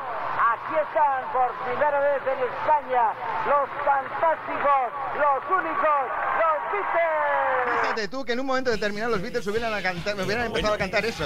Aquí 0.52 0.76
están 0.76 1.24
por 1.32 1.50
primera 1.64 1.98
vez 2.02 2.22
en 2.28 2.44
España 2.44 3.14
los 3.48 3.70
fantásticos, 3.86 4.92
los 5.16 5.60
únicos, 5.60 6.02
los 6.42 6.72
Beatles. 6.74 7.45
Fíjate 7.82 8.08
tú 8.08 8.24
que 8.26 8.34
en 8.34 8.40
un 8.40 8.46
momento 8.46 8.70
determinado 8.72 9.12
los 9.12 9.22
Beatles 9.22 9.46
hubieran, 9.48 9.74
a 9.74 9.82
cantar- 9.82 10.16
hubieran 10.20 10.46
empezado 10.48 10.74
a 10.74 10.78
cantar 10.78 11.06
eso. 11.06 11.24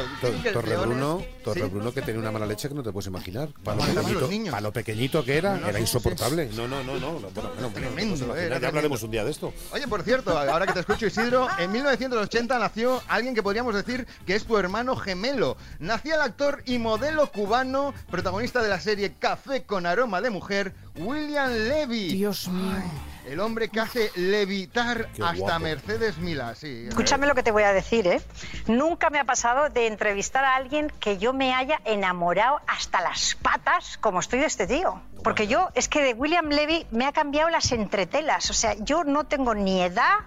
Torre 0.54 0.78
Bruno, 0.78 1.24
Torre 1.44 1.62
¿Sí? 1.62 1.68
Bruno 1.68 1.92
que 1.94 2.02
tenía 2.02 2.20
una 2.20 2.32
mala 2.32 2.46
leche 2.46 2.68
que 2.70 2.76
no 2.76 2.84
te 2.84 2.92
puedes 2.92 3.08
imaginar. 3.08 3.50
Para 3.64 3.78
lo, 3.78 3.84
pequeñito, 3.84 4.20
los 4.22 4.30
niños. 4.30 4.50
para 4.52 4.62
lo 4.62 4.72
pequeñito 4.74 5.24
que 5.24 5.38
era, 5.38 5.56
No, 5.56 5.62
no, 5.62 5.68
era 5.70 5.80
insoportable. 5.80 6.50
No, 6.56 6.68
no, 6.68 6.84
no, 6.84 7.00
no. 7.00 7.20
Bueno, 7.20 7.72
Tremendo, 7.74 8.26
puedes 8.28 8.46
eh, 8.46 8.50
ya 8.50 8.56
hablaremos 8.56 9.00
tremendo. 9.00 9.06
un 9.06 9.12
día 9.12 9.24
de 9.26 9.32
esto. 9.32 9.54
Oye, 9.72 9.88
por 9.88 10.04
cierto, 10.04 10.38
ahora 10.38 10.66
que 10.66 10.74
te 10.74 10.80
escucho 10.82 11.06
Isidro, 11.08 11.48
en 11.60 11.72
1980 11.72 12.60
nació 12.60 13.02
alguien 13.08 13.36
que 13.36 13.44
podríamos 13.44 13.74
decir 13.76 14.08
que 14.26 14.36
es 14.36 14.46
tu 14.46 14.58
hermano 14.58 14.96
gemelo. 14.96 15.58
Nacía 15.80 16.16
el 16.16 16.22
actor 16.22 16.62
y 16.66 16.78
modelo 16.80 17.32
cubano, 17.32 17.94
protagonista 18.10 18.62
de 18.62 18.70
la 18.70 18.80
serie 18.80 19.14
Café 19.20 19.64
con 19.64 19.86
aroma 19.86 20.22
de 20.22 20.30
mujer, 20.30 20.74
William 20.96 21.52
Levy. 21.52 22.14
Dios 22.14 22.48
mío. 22.48 22.84
El 23.30 23.40
hombre 23.42 23.70
que 23.70 23.80
hace 23.80 24.12
levitar 24.16 25.12
Qué 25.12 25.22
hasta 25.22 25.38
guapo. 25.38 25.60
Mercedes 25.60 26.18
Mila, 26.18 26.56
sí. 26.56 26.86
Escúchame 26.88 27.28
lo 27.28 27.36
que 27.36 27.44
te 27.44 27.52
voy 27.52 27.62
a 27.62 27.72
decir, 27.74 28.08
¿eh? 28.08 28.22
Nunca 28.66 29.12
me 29.12 29.20
ha 29.20 29.24
pasado 29.24 29.70
de 29.70 29.86
entrevistar 29.86 30.44
a 30.44 30.56
alguien 30.56 30.92
que 31.00 31.20
yo 31.20 31.32
me 31.32 31.54
haya 31.54 31.80
enamorado 31.86 32.60
hasta 32.66 33.02
las 33.02 33.36
patas 33.36 33.98
como 34.00 34.20
estoy 34.20 34.40
de 34.40 34.48
este 34.48 34.66
tío. 34.66 35.00
Porque 35.24 35.46
yo, 35.46 35.70
es 35.76 35.88
que 35.88 36.02
de 36.02 36.14
William 36.14 36.50
Levy 36.50 36.88
me 36.90 37.06
ha 37.06 37.12
cambiado 37.12 37.50
las 37.50 37.72
entretelas. 37.72 38.50
O 38.50 38.54
sea, 38.54 38.74
yo 38.80 39.04
no 39.04 39.26
tengo 39.26 39.54
ni 39.54 39.82
edad 39.82 40.20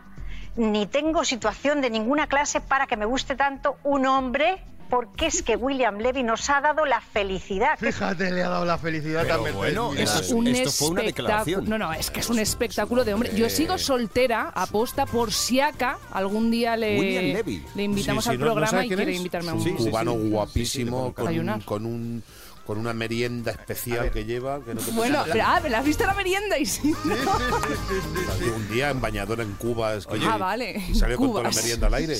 ni 0.54 0.86
tengo 0.86 1.24
situación 1.24 1.80
de 1.80 1.90
ninguna 1.90 2.26
clase 2.26 2.60
para 2.60 2.86
que 2.86 2.96
me 2.96 3.06
guste 3.06 3.34
tanto 3.34 3.78
un 3.82 4.06
hombre. 4.06 4.62
Porque 4.92 5.24
es 5.28 5.42
que 5.42 5.56
William 5.56 5.96
Levy 5.96 6.22
nos 6.22 6.50
ha 6.50 6.60
dado 6.60 6.84
la 6.84 7.00
felicidad. 7.00 7.78
Fíjate, 7.78 8.30
le 8.30 8.42
ha 8.42 8.50
dado 8.50 8.66
la 8.66 8.76
felicidad 8.76 9.22
Pero 9.22 9.34
a 9.36 9.38
Mercedes 9.38 9.56
bueno, 9.56 9.90
Milá. 9.92 10.02
eso 10.04 10.18
Es 10.20 10.26
es- 10.26 10.32
un 10.32 10.46
esto 10.48 10.70
fue 10.70 10.88
una 10.90 11.02
declaración. 11.02 11.64
No, 11.66 11.78
no, 11.78 11.90
es 11.94 12.10
que 12.10 12.20
es 12.20 12.28
un 12.28 12.38
espectáculo 12.38 13.02
de 13.02 13.14
hombre. 13.14 13.30
Yo 13.34 13.48
sigo 13.48 13.78
soltera, 13.78 14.52
aposta 14.54 15.06
por 15.06 15.32
si 15.32 15.60
acá 15.60 15.96
algún 16.12 16.50
día 16.50 16.76
le, 16.76 17.00
William 17.00 17.24
Levy. 17.36 17.64
le 17.74 17.82
invitamos 17.84 18.24
Sí, 18.24 18.28
sí, 18.28 18.34
al 18.34 18.38
¿no- 18.40 18.44
no 18.44 18.52
programa 18.52 18.84
y 18.84 18.88
quiere 18.88 19.10
es? 19.12 19.16
invitarme 19.16 19.48
a 19.50 19.54
un 19.54 19.76
cubano 19.76 20.12
sí, 20.12 20.18
sí, 20.24 20.28
guapísimo 20.28 21.06
sí, 21.08 21.12
con, 21.14 21.22
un, 21.24 21.28
Desayunar. 21.30 21.64
con 21.64 21.86
un 21.86 22.22
con 22.66 22.78
una 22.78 22.92
merienda 22.94 23.50
especial 23.50 24.10
que 24.10 24.24
lleva 24.24 24.60
que 24.64 24.74
no 24.74 24.80
te 24.80 24.90
Bueno, 24.92 25.24
pero, 25.30 25.44
ah, 25.46 25.60
¿me 25.62 25.70
la 25.70 25.78
has 25.78 25.84
visto 25.84 26.04
la 26.06 26.14
merienda? 26.14 26.58
Y 26.58 26.66
sí. 26.66 26.94
imaginar. 27.04 28.54
un 28.56 28.68
día 28.70 28.90
en 28.90 29.00
bañadora 29.00 29.42
en 29.42 29.52
Cuba 29.54 29.94
es 29.94 30.06
que- 30.06 30.18
Ah, 30.24 30.36
vale. 30.36 30.82
y 30.88 30.94
salió 30.94 31.16
con 31.16 31.28
toda 31.32 31.42
la 31.44 31.50
merienda 31.50 31.86
al 31.88 31.94
aire 31.94 32.18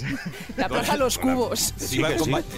La 0.57 0.69
plaza 0.69 0.97
Los 0.97 1.19
Cubos. 1.19 1.73
¿Se 1.77 1.87
Sí, 1.89 1.99
ba- 2.03 2.11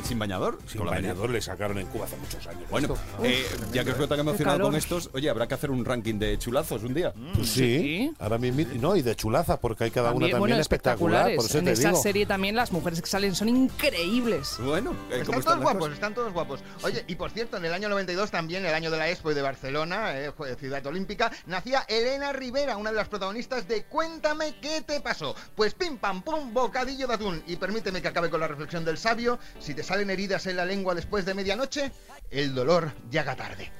sin 0.04 0.18
bañador? 0.18 0.58
sin 0.66 0.78
Con 0.78 0.86
la 0.86 0.92
bañador 0.96 1.30
le 1.30 1.40
sacaron 1.40 1.78
en 1.78 1.86
Cuba 1.86 2.04
hace 2.06 2.16
muchos 2.16 2.46
años 2.46 2.62
Bueno, 2.70 2.94
eh, 3.22 3.46
ya 3.72 3.84
que 3.84 3.90
os 3.92 3.98
veo 3.98 4.08
tan 4.08 4.20
emocionado 4.20 4.60
con 4.62 4.74
estos, 4.74 5.10
oye, 5.12 5.28
habrá 5.30 5.46
que 5.46 5.54
hacer 5.54 5.70
un 5.70 5.84
ranking 5.84 6.18
de 6.18 6.38
chulazos 6.38 6.82
un 6.82 6.94
día. 6.94 7.12
Pues 7.34 7.48
sí, 7.48 7.54
Sí. 7.54 8.12
ahora 8.18 8.38
mismo 8.38 8.64
no 8.80 8.96
y 8.96 9.02
de 9.02 9.14
chulaza 9.16 9.60
porque 9.60 9.84
hay 9.84 9.90
cada 9.90 10.10
una 10.10 10.20
También, 10.20 10.38
bueno, 10.38 10.56
espectacular 10.56 11.28
espectaculares. 11.30 11.36
por 11.36 11.44
eso 11.46 11.58
en 11.58 11.64
te 11.66 11.72
esa 11.72 11.88
digo 11.90 12.02
serie 12.02 12.26
también 12.26 12.56
las 12.56 12.72
mujeres 12.72 13.00
que 13.00 13.06
salen 13.08 13.34
son 13.34 13.48
increíbles. 13.48 14.56
Bueno, 14.64 14.92
eh, 15.10 15.22
¿cómo 15.26 15.38
Están 15.38 15.38
están 15.38 15.42
todos 15.44 15.62
guapos, 15.62 15.92
están 15.92 16.14
todos 16.14 16.32
guapos. 16.32 16.60
Oye, 16.82 17.04
y 17.06 17.14
por 17.14 17.30
cierto, 17.30 17.56
en 17.56 17.64
el 17.66 17.73
año 17.74 17.88
92 17.88 18.30
también, 18.30 18.64
el 18.64 18.72
año 18.74 18.90
de 18.90 18.96
la 18.98 19.08
Expo 19.10 19.30
y 19.30 19.34
de 19.34 19.42
Barcelona, 19.42 20.18
eh, 20.18 20.32
ciudad 20.58 20.84
olímpica, 20.86 21.30
nacía 21.46 21.84
Elena 21.88 22.32
Rivera, 22.32 22.76
una 22.76 22.90
de 22.90 22.96
las 22.96 23.08
protagonistas 23.08 23.68
de 23.68 23.84
Cuéntame 23.84 24.56
qué 24.60 24.80
te 24.80 25.00
pasó. 25.00 25.34
Pues 25.54 25.74
pim 25.74 25.98
pam 25.98 26.22
pum, 26.22 26.52
bocadillo 26.54 27.06
de 27.06 27.14
atún. 27.14 27.42
Y 27.46 27.56
permíteme 27.56 28.00
que 28.00 28.08
acabe 28.08 28.30
con 28.30 28.40
la 28.40 28.48
reflexión 28.48 28.84
del 28.84 28.96
sabio, 28.98 29.38
si 29.58 29.74
te 29.74 29.82
salen 29.82 30.10
heridas 30.10 30.46
en 30.46 30.56
la 30.56 30.64
lengua 30.64 30.94
después 30.94 31.24
de 31.26 31.34
medianoche, 31.34 31.92
el 32.30 32.54
dolor 32.54 32.92
llega 33.10 33.36
tarde. 33.36 33.70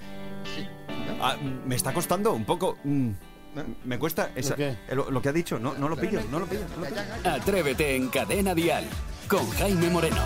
Ah, 1.21 1.37
mm, 1.41 1.67
me 1.69 1.77
está 1.77 1.93
costando 1.93 2.33
un 2.33 2.45
poco. 2.45 2.77
mm, 2.85 3.11
me 3.85 3.99
cuesta 4.01 4.31
esa- 4.35 4.57
eh, 4.59 4.77
lo, 4.93 5.11
lo 5.11 5.23
que 5.23 5.29
ha 5.29 5.33
dicho. 5.33 5.59
No, 5.59 5.75
no 5.75 5.89
lo 5.89 5.97
pillo, 5.97 6.21
no 6.31 6.41
lo 6.41 6.47
pillo. 6.47 6.65
no 6.77 6.83
lo 6.83 6.87
pillo. 6.89 7.01
Atrévete 7.31 7.95
en 7.95 8.09
Cadena 8.09 8.55
Dial 8.55 8.85
con 9.29 9.49
Jaime 9.53 9.89
Moreno. 9.91 10.23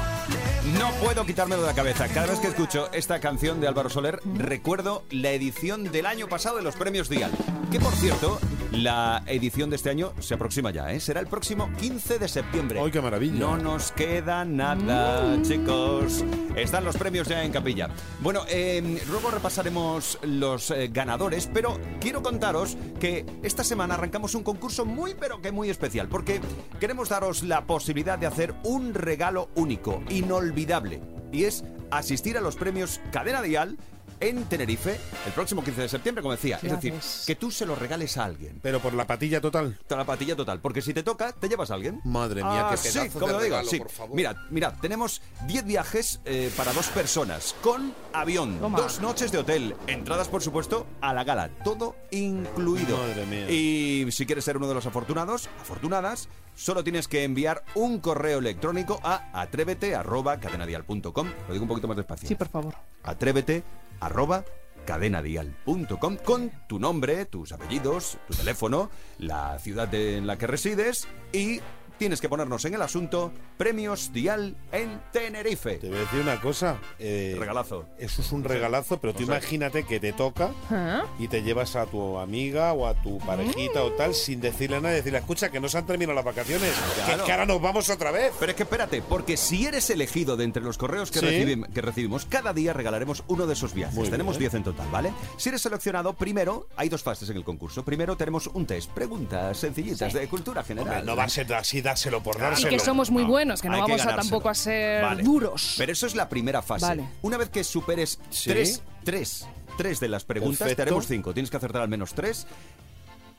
No 0.67 0.91
puedo 1.03 1.25
quitármelo 1.25 1.63
de 1.63 1.69
la 1.69 1.75
cabeza. 1.75 2.09
Cada 2.09 2.27
vez 2.27 2.41
que 2.41 2.49
escucho 2.49 2.91
esta 2.93 3.21
canción 3.21 3.61
de 3.61 3.69
Álvaro 3.69 3.89
Soler, 3.89 4.21
recuerdo 4.35 5.05
la 5.11 5.31
edición 5.31 5.91
del 5.91 6.07
año 6.07 6.29
pasado 6.29 6.57
de 6.57 6.63
los 6.63 6.77
premios 6.77 7.09
Dial. 7.09 7.31
Que 7.71 7.81
por 7.81 7.93
cierto, 7.95 8.39
La 8.73 9.23
edición 9.27 9.71
de 9.71 9.77
este 9.77 9.89
año 9.89 10.13
se 10.21 10.35
aproxima 10.35 10.71
ya, 10.71 10.93
¿eh? 10.93 11.01
Será 11.01 11.21
el 11.21 11.27
próximo 11.27 11.71
15 11.79 12.19
de 12.19 12.29
septiembre. 12.29 12.81
¡Ay, 12.83 12.91
qué 12.91 13.01
maravilla! 13.01 13.39
No 13.39 13.57
nos 13.57 13.93
queda 13.93 14.45
nada, 14.45 15.41
chicos. 15.43 16.23
Están 16.55 16.85
los 16.85 16.97
premios 16.99 17.27
ya 17.29 17.43
en 17.43 17.51
capilla. 17.51 17.89
Bueno, 18.21 18.43
eh, 18.47 19.01
luego 19.09 19.31
repasaremos 19.31 20.19
los 20.23 20.71
eh, 20.71 20.89
ganadores, 20.93 21.49
pero 21.53 21.81
quiero 21.99 22.23
contaros 22.23 22.77
que 23.01 23.25
esta 23.43 23.65
semana 23.65 23.95
arrancamos 23.95 24.35
un 24.35 24.43
concurso 24.43 24.85
muy, 24.85 25.15
pero 25.15 25.41
que 25.41 25.51
muy 25.51 25.71
especial, 25.71 26.09
porque 26.09 26.43
queremos 26.79 27.09
daros 27.09 27.43
la 27.45 27.67
posibilidad 27.67 28.19
de 28.19 28.27
hacer 28.27 28.55
un 28.65 28.93
regalo 28.93 29.49
único, 29.55 30.03
inolvidable, 30.11 31.01
y 31.33 31.45
es 31.45 31.65
asistir 31.91 32.37
a 32.37 32.43
los 32.43 32.57
premios 32.57 33.01
Cadena 33.13 33.41
Dial 33.41 33.79
en 34.21 34.45
Tenerife 34.45 34.99
el 35.27 35.33
próximo 35.33 35.63
15 35.63 35.83
de 35.83 35.89
septiembre, 35.89 36.23
como 36.23 36.33
decía. 36.33 36.59
Es 36.63 36.71
decir, 36.71 36.95
que 37.27 37.35
tú 37.35 37.51
se 37.51 37.67
lo 37.67 37.75
regales 37.75 38.17
a 38.17 38.25
alguien. 38.25 38.59
Pero 38.63 38.81
por 38.81 38.95
la 38.95 39.07
patilla 39.07 39.41
total. 39.41 39.79
La 39.89 40.05
patilla 40.05 40.37
total, 40.37 40.61
porque 40.61 40.83
si 40.83 40.95
te 40.95 41.03
toca, 41.03 41.33
te 41.33 41.49
llevas 41.49 41.71
a 41.71 41.75
alguien. 41.75 42.01
Madre 42.05 42.43
mía, 42.43 42.69
Ah, 42.69 42.71
qué 42.73 42.77
sí, 42.91 42.99
pedazo 42.99 43.19
como 43.21 43.27
de 43.29 43.33
lo 43.33 43.43
digo, 43.43 43.55
regalo, 43.57 43.71
sí. 43.71 43.79
por 43.79 43.91
favor. 43.91 44.17
Mirad, 44.17 44.37
mirad, 44.51 44.75
tenemos 44.81 45.21
10 45.47 45.65
viajes 45.65 46.21
eh, 46.25 46.51
para 46.57 46.73
dos 46.73 46.87
personas, 46.89 47.55
con 47.63 47.93
avión, 48.13 48.59
Toma. 48.59 48.79
dos 48.81 49.01
noches 49.01 49.31
de 49.33 49.39
hotel, 49.39 49.75
entradas, 49.87 50.29
por 50.29 50.43
supuesto, 50.43 50.87
a 51.01 51.13
la 51.13 51.25
gala, 51.25 51.51
todo 51.65 51.97
incluido. 52.11 52.97
Madre 52.97 53.27
mía. 53.27 53.51
Y 53.51 54.07
si 54.13 54.27
quieres 54.27 54.45
ser 54.45 54.57
uno 54.57 54.69
de 54.69 54.75
los 54.75 54.87
afortunados, 54.87 55.49
afortunadas, 55.61 56.29
solo 56.57 56.83
tienes 56.85 57.09
que 57.09 57.25
enviar 57.25 57.65
un 57.75 57.99
correo 58.01 58.39
electrónico 58.39 59.01
a 59.03 59.31
atrévete@cadenadial.com. 59.41 61.29
Lo 61.47 61.53
digo 61.53 61.63
un 61.65 61.69
poquito 61.69 61.89
más 61.89 61.97
despacio. 61.97 62.29
Sí, 62.29 62.35
por 62.35 62.49
favor. 62.49 62.75
Atrévete 63.03 63.63
arroba 64.01 64.45
cadenadial.com 64.87 66.17
con 66.25 66.51
tu 66.67 66.79
nombre, 66.79 67.27
tus 67.27 67.53
apellidos, 67.53 68.19
tu 68.27 68.35
teléfono, 68.35 68.91
la 69.19 69.59
ciudad 69.59 69.93
en 69.95 70.27
la 70.27 70.39
que 70.39 70.47
resides 70.47 71.07
y 71.33 71.61
tienes 71.99 72.21
que 72.21 72.29
ponernos 72.29 72.65
en 72.65 72.75
el 72.75 72.83
asunto 72.83 73.33
Premios 73.57 74.13
Dial 74.13 74.55
en 74.73 75.01
Tenerife. 75.13 75.77
Te 75.79 75.89
voy 75.89 75.99
a 75.99 76.01
decir 76.01 76.21
una 76.21 76.41
cosa. 76.41 76.79
eh, 76.99 77.37
Regalazo. 77.39 77.87
Eso 77.99 78.23
es 78.23 78.33
un 78.33 78.45
regalazo, 78.45 79.01
pero 79.01 79.13
tú 79.13 79.25
O 79.25 79.27
sea- 79.27 79.37
imagínate 79.37 79.85
que 79.85 80.01
te 80.01 80.13
toca 80.13 80.51
Ah. 80.71 81.05
y 81.19 81.29
te 81.29 81.43
llevas 81.43 81.77
a 81.77 81.87
tu 81.87 82.19
amiga 82.19 82.73
o 82.73 82.87
a 82.87 82.95
tu 82.95 83.19
parejita 83.19 83.83
o 83.85 83.93
tal 83.93 84.15
sin 84.15 84.41
decirle 84.41 84.77
a 84.77 84.81
nadie, 84.81 84.97
decirle, 84.97 85.19
escucha, 85.19 85.51
que 85.51 85.61
no 85.61 85.69
se 85.69 85.79
han 85.79 85.87
terminado 85.87 86.15
las 86.15 86.25
vacaciones, 86.25 86.73
Claro. 87.05 87.23
que, 87.23 87.27
que 87.27 87.33
ahora 87.33 87.47
nos 87.47 87.61
vamos 87.61 87.89
otra 87.91 88.11
vez. 88.11 88.33
Pero 88.39 88.51
es 88.51 88.57
que 88.57 88.63
espérate, 88.63 89.03
porque 89.03 89.37
si 89.37 89.67
eres 89.67 89.91
elegido 89.91 90.37
de 90.37 90.45
entre 90.45 90.63
los 90.63 90.79
correos 90.79 91.11
que, 91.11 91.21
Sí. 91.21 91.27
recibim- 91.27 91.69
que 91.73 91.81
recibimos, 91.83 92.25
cada 92.27 92.53
día 92.53 92.73
regalaremos 92.73 93.25
uno 93.29 93.47
de 93.47 93.55
esos 93.55 93.75
viajes. 93.75 93.97
Muy 93.97 94.09
tenemos 94.09 94.37
bien. 94.39 94.51
10 94.51 94.55
en 94.55 94.65
total, 94.65 94.89
¿vale? 94.91 95.13
Si 95.37 95.49
eres 95.49 95.63
seleccionado, 95.63 96.15
primero, 96.15 96.69
hay 96.77 96.89
dos 96.89 97.03
fases 97.03 97.29
en 97.31 97.37
el 97.37 97.45
concurso. 97.45 97.85
Primero 97.85 98.17
tenemos 98.17 98.47
un 98.49 98.67
test, 98.67 98.91
preguntas 98.91 99.59
sencillitas 99.59 100.13
de 100.13 100.29
cultura 100.29 100.63
general. 100.63 100.89
Hombre, 100.99 101.07
no 101.07 101.17
va 101.17 101.25
a 101.25 101.29
ser 101.29 101.53
así 101.55 101.81
dárselo 101.89 102.23
por 102.23 102.37
Y 102.37 102.41
dárselo. 102.41 102.71
que 102.71 102.79
somos 102.79 103.11
muy 103.11 103.23
No, 103.25 103.29
buenos, 103.31 103.61
que 103.63 103.69
no 103.69 103.75
hay 103.77 103.83
que 103.85 103.93
vamos 103.93 104.07
a 104.07 104.17
tampoco 104.17 104.49
a 104.49 104.55
ser 104.55 105.03
Vale. 105.03 105.23
duros. 105.23 105.75
Pero 105.79 105.93
eso 105.93 106.07
es 106.07 106.15
la 106.15 106.29
primera 106.29 106.63
fase. 106.63 106.87
Vale. 106.87 107.09
Una 107.23 107.37
vez 107.37 107.49
que 107.51 107.65
superes 107.65 108.19
Sí. 108.31 108.51
tres, 108.51 108.83
tres, 109.05 109.47
tres 109.77 110.01
de 110.01 110.09
las 110.09 110.25
preguntas, 110.25 110.59
Perfecto. 110.59 110.77
te 110.77 110.83
haremos 110.83 111.07
cinco. 111.07 111.33
Tienes 111.35 111.51
que 111.51 111.57
acertar 111.57 111.83
al 111.83 111.89
menos 111.89 112.15
tres. 112.15 112.47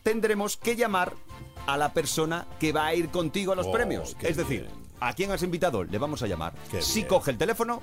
Tendremos 0.03 0.57
que 0.57 0.75
llamar 0.75 1.13
a 1.67 1.77
la 1.77 1.93
persona 1.93 2.47
que 2.59 2.71
va 2.71 2.87
a 2.87 2.95
ir 2.95 3.09
contigo 3.09 3.51
a 3.53 3.55
los 3.55 3.67
Oh, 3.67 3.71
premios. 3.71 4.15
Es 4.21 4.37
decir, 4.37 4.61
bien. 4.63 4.73
a 5.01 5.13
quién 5.13 5.31
has 5.31 5.43
invitado 5.43 5.83
le 5.83 5.97
vamos 5.97 6.23
a 6.23 6.27
llamar. 6.27 6.53
Qué 6.71 6.81
si 6.81 6.99
bien. 7.01 7.07
coge 7.07 7.31
el 7.31 7.37
teléfono, 7.37 7.81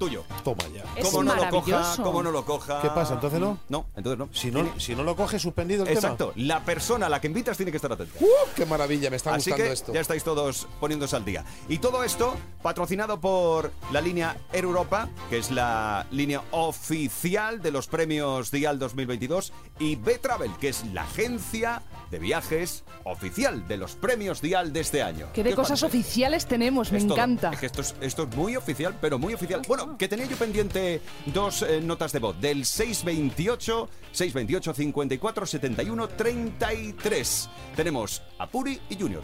tuyo. 0.00 0.24
Toma 0.42 0.64
ya. 0.74 0.82
Es 0.96 1.04
como 1.08 1.22
no 1.22 1.36
lo 1.36 1.48
coja, 1.50 1.96
como 2.02 2.22
no 2.22 2.30
lo 2.32 2.44
coja. 2.44 2.80
¿Qué 2.82 2.88
pasa? 2.88 3.14
¿Entonces 3.14 3.38
no? 3.38 3.58
No, 3.68 3.86
entonces 3.94 4.18
no. 4.18 4.28
Si 4.32 4.50
no, 4.50 4.80
si 4.80 4.96
no 4.96 5.04
lo 5.04 5.14
coges, 5.14 5.40
suspendido 5.40 5.84
el 5.84 5.90
Exacto. 5.92 6.32
La 6.36 6.64
persona 6.64 7.06
a 7.06 7.08
la 7.08 7.20
que 7.20 7.28
invitas 7.28 7.56
tiene 7.56 7.70
que 7.70 7.76
estar 7.76 7.92
atenta. 7.92 8.12
¡Uh, 8.18 8.26
¡Qué 8.56 8.66
maravilla! 8.66 9.10
Me 9.10 9.16
está 9.16 9.34
Así 9.34 9.50
gustando 9.50 9.68
que 9.68 9.72
esto. 9.72 9.92
ya 9.92 10.00
estáis 10.00 10.24
todos 10.24 10.66
poniéndose 10.80 11.14
al 11.14 11.24
día. 11.24 11.44
Y 11.68 11.78
todo 11.78 12.02
esto 12.02 12.34
patrocinado 12.62 13.20
por 13.20 13.70
la 13.92 14.00
línea 14.00 14.36
Air 14.52 14.64
Europa, 14.64 15.08
que 15.28 15.38
es 15.38 15.50
la 15.50 16.06
línea 16.10 16.42
oficial 16.50 17.60
de 17.62 17.70
los 17.70 17.86
premios 17.86 18.50
Dial 18.50 18.78
2022, 18.78 19.52
y 19.78 19.96
B-Travel, 19.96 20.50
que 20.58 20.70
es 20.70 20.84
la 20.94 21.02
agencia 21.02 21.82
de 22.10 22.18
viajes 22.18 22.84
oficial 23.04 23.68
de 23.68 23.76
los 23.76 23.94
premios 23.96 24.40
Dial 24.40 24.72
de 24.72 24.80
este 24.80 25.02
año. 25.02 25.28
¿Qué 25.32 25.42
de 25.44 25.50
os 25.50 25.56
cosas 25.56 25.80
parece? 25.80 25.98
oficiales 25.98 26.46
tenemos? 26.46 26.90
Me 26.90 26.98
Es 26.98 27.04
todo. 27.06 27.14
encanta. 27.16 27.50
Es 27.52 27.60
que 27.60 27.66
esto 27.66 27.80
es, 27.82 27.94
esto 28.00 28.22
es 28.24 28.36
muy 28.36 28.56
oficial, 28.56 28.96
pero 29.00 29.18
muy 29.18 29.34
oficial. 29.34 29.62
Bueno, 29.68 29.89
que 29.98 30.08
tenía 30.08 30.26
yo 30.26 30.36
pendiente 30.36 31.00
dos 31.26 31.62
eh, 31.62 31.80
notas 31.80 32.12
de 32.12 32.18
voz. 32.18 32.40
Del 32.40 32.64
628, 32.64 33.88
628 34.12 34.74
54 34.74 35.46
71 35.46 36.08
33. 36.08 37.50
Tenemos 37.76 38.22
a 38.38 38.46
Puri 38.46 38.80
y 38.88 38.96
Junior. 38.96 39.22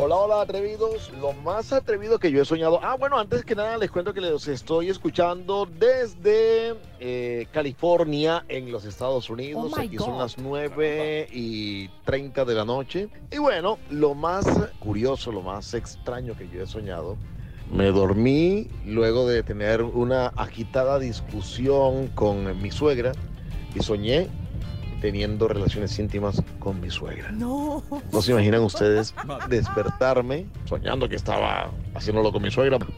Hola, 0.00 0.16
hola, 0.16 0.40
atrevidos. 0.40 1.12
Lo 1.20 1.32
más 1.32 1.72
atrevido 1.72 2.18
que 2.18 2.30
yo 2.30 2.42
he 2.42 2.44
soñado. 2.44 2.80
Ah, 2.82 2.96
bueno, 2.98 3.18
antes 3.18 3.44
que 3.44 3.54
nada 3.54 3.76
les 3.76 3.90
cuento 3.90 4.12
que 4.12 4.20
los 4.20 4.48
estoy 4.48 4.88
escuchando 4.88 5.66
desde 5.66 6.74
eh, 6.98 7.46
California, 7.52 8.44
en 8.48 8.72
los 8.72 8.84
Estados 8.84 9.28
Unidos. 9.30 9.72
Oh 9.72 9.78
Aquí 9.78 9.98
son 9.98 10.18
las 10.18 10.38
9 10.38 11.28
y 11.30 11.88
30 12.04 12.44
de 12.44 12.54
la 12.54 12.64
noche. 12.64 13.08
Y 13.30 13.38
bueno, 13.38 13.78
lo 13.90 14.14
más 14.14 14.46
curioso, 14.80 15.30
lo 15.30 15.42
más 15.42 15.74
extraño 15.74 16.36
que 16.36 16.48
yo 16.48 16.62
he 16.62 16.66
soñado. 16.66 17.16
Me 17.72 17.90
dormí 17.90 18.68
luego 18.86 19.26
de 19.26 19.42
tener 19.42 19.82
una 19.82 20.28
agitada 20.28 20.98
discusión 20.98 22.08
con 22.08 22.60
mi 22.62 22.70
suegra 22.70 23.12
y 23.74 23.82
soñé 23.82 24.28
teniendo 25.04 25.48
relaciones 25.48 25.98
íntimas 25.98 26.42
con 26.58 26.80
mi 26.80 26.88
suegra. 26.88 27.30
No. 27.30 27.82
¿No 28.10 28.22
se 28.22 28.32
imaginan 28.32 28.62
ustedes 28.62 29.14
despertarme 29.50 30.46
soñando 30.64 31.10
que 31.10 31.16
estaba 31.16 31.70
haciéndolo 31.94 32.32
con 32.32 32.42
mi 32.42 32.50
suegra? 32.50 32.78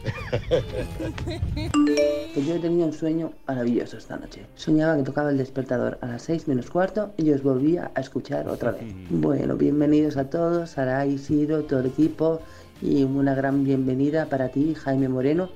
Pues 2.33 2.45
yo 2.45 2.53
he 2.53 2.59
tenido 2.59 2.85
un 2.85 2.93
sueño 2.93 3.31
maravilloso 3.47 3.97
esta 3.97 4.15
noche. 4.15 4.45
Soñaba 4.55 4.95
que 4.95 5.01
tocaba 5.01 5.31
el 5.31 5.39
despertador 5.39 5.97
a 6.01 6.07
las 6.07 6.21
6 6.21 6.47
menos 6.47 6.69
cuarto 6.69 7.11
y 7.17 7.31
os 7.31 7.41
volvía 7.41 7.89
a 7.95 8.01
escuchar 8.01 8.47
otra 8.47 8.71
vez. 8.71 8.83
Bueno, 9.09 9.55
bienvenidos 9.55 10.17
a 10.17 10.29
todos, 10.29 10.71
Sara, 10.71 11.03
Isidro, 11.07 11.63
todo 11.63 11.79
el 11.79 11.87
equipo 11.87 12.39
y 12.81 13.03
una 13.03 13.35
gran 13.35 13.63
bienvenida 13.63 14.27
para 14.27 14.49
ti, 14.49 14.75
Jaime 14.75 15.09
Moreno. 15.09 15.49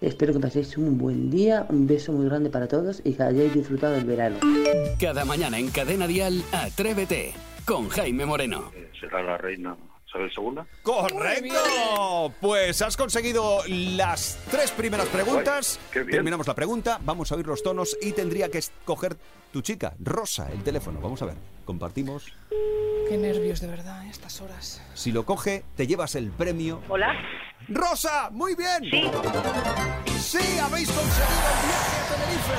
Espero 0.00 0.32
que 0.32 0.40
paséis 0.40 0.76
un 0.78 0.96
buen 0.96 1.30
día, 1.30 1.66
un 1.68 1.86
beso 1.86 2.12
muy 2.12 2.26
grande 2.26 2.48
para 2.48 2.68
todos 2.68 3.02
y 3.04 3.12
que 3.12 3.22
hayáis 3.22 3.52
disfrutado 3.52 3.94
del 3.94 4.04
verano. 4.04 4.38
Cada 4.98 5.24
mañana 5.24 5.58
en 5.58 5.70
Cadena 5.70 6.06
Dial, 6.06 6.42
Atrévete 6.52 7.34
con 7.66 7.88
Jaime 7.90 8.24
Moreno. 8.24 8.72
Será 8.98 9.22
la 9.22 9.36
reina 9.36 9.76
Isabel 10.08 10.30
II. 10.36 10.62
¡Correcto! 10.82 12.32
Pues 12.40 12.82
has 12.82 12.96
conseguido 12.96 13.60
las 13.68 14.38
tres 14.50 14.70
primeras 14.72 15.06
preguntas. 15.08 15.78
Terminamos 15.92 16.46
la 16.46 16.54
pregunta, 16.54 16.98
vamos 17.04 17.30
a 17.30 17.36
oír 17.36 17.46
los 17.46 17.62
tonos 17.62 17.96
y 18.00 18.12
tendría 18.12 18.50
que 18.50 18.58
escoger 18.58 19.16
tu 19.52 19.60
chica, 19.62 19.94
Rosa, 20.00 20.50
el 20.50 20.62
teléfono. 20.62 21.00
Vamos 21.00 21.20
a 21.22 21.26
ver. 21.26 21.36
Compartimos. 21.64 22.32
Qué 23.10 23.18
nervios, 23.18 23.60
de 23.60 23.66
verdad, 23.66 23.98
a 23.98 24.06
estas 24.06 24.40
horas. 24.40 24.80
Si 24.94 25.10
lo 25.10 25.26
coge, 25.26 25.64
te 25.74 25.88
llevas 25.88 26.14
el 26.14 26.30
premio. 26.30 26.80
Hola. 26.88 27.12
¡Rosa! 27.66 28.30
¡Muy 28.30 28.54
bien! 28.54 28.84
Sí. 28.88 29.10
¡Sí! 30.16 30.58
¡Habéis 30.60 30.88
conseguido 30.92 31.50
el 31.50 31.66
viaje 31.66 31.96
a 31.98 32.04
Tenerife! 32.14 32.54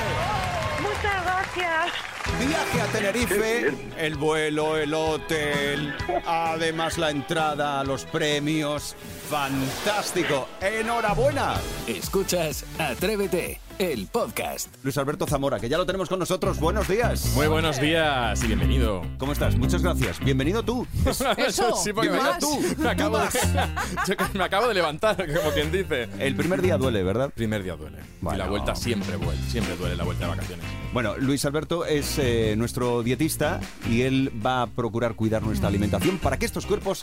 Muchas 0.82 1.24
gracias. 1.24 2.12
Viaje 2.38 2.80
a 2.82 2.86
Tenerife, 2.86 3.74
el 3.96 4.14
vuelo, 4.16 4.76
el 4.76 4.92
hotel, 4.92 5.94
además 6.26 6.98
la 6.98 7.08
entrada 7.08 7.80
a 7.80 7.84
los 7.84 8.04
premios. 8.04 8.94
¡Fantástico! 9.30 10.48
¡Enhorabuena! 10.60 11.54
Escuchas 11.86 12.66
Atrévete, 12.78 13.58
el 13.82 14.06
podcast. 14.06 14.72
Luis 14.84 14.96
Alberto 14.96 15.26
Zamora, 15.26 15.58
que 15.58 15.68
ya 15.68 15.76
lo 15.76 15.84
tenemos 15.84 16.08
con 16.08 16.20
nosotros. 16.20 16.60
Buenos 16.60 16.86
días. 16.86 17.32
Muy 17.34 17.48
buenos 17.48 17.80
días 17.80 18.40
y 18.44 18.46
bienvenido. 18.46 19.02
¿Cómo 19.18 19.32
estás? 19.32 19.56
Muchas 19.56 19.82
gracias. 19.82 20.20
Bienvenido 20.20 20.62
tú. 20.62 20.86
Eso, 21.36 21.74
sí, 21.82 21.92
porque 21.92 22.10
¿qué 22.10 22.16
me, 22.16 22.22
más? 22.22 22.38
tú. 22.38 22.60
me 22.78 22.90
acabo 22.90 23.18
de. 23.18 23.24
Yo 24.06 24.14
me 24.34 24.44
acabo 24.44 24.68
de 24.68 24.74
levantar, 24.74 25.16
como 25.16 25.50
quien 25.50 25.72
dice. 25.72 26.08
El 26.20 26.36
primer 26.36 26.62
día 26.62 26.78
duele, 26.78 27.02
¿verdad? 27.02 27.30
Primer 27.34 27.64
día 27.64 27.74
duele. 27.74 27.98
Bueno. 28.20 28.36
Y 28.36 28.38
la 28.38 28.48
vuelta 28.48 28.76
siempre 28.76 29.16
duele, 29.16 29.40
siempre 29.48 29.74
duele 29.76 29.96
la 29.96 30.04
vuelta 30.04 30.26
de 30.26 30.30
vacaciones. 30.30 30.64
Bueno, 30.92 31.16
Luis 31.16 31.44
Alberto 31.44 31.84
es 31.84 32.18
eh, 32.18 32.54
nuestro 32.56 33.02
dietista 33.02 33.60
y 33.90 34.02
él 34.02 34.30
va 34.44 34.62
a 34.62 34.66
procurar 34.68 35.14
cuidar 35.16 35.42
nuestra 35.42 35.68
alimentación 35.68 36.18
para 36.18 36.38
que 36.38 36.46
estos 36.46 36.66
cuerpos 36.66 37.02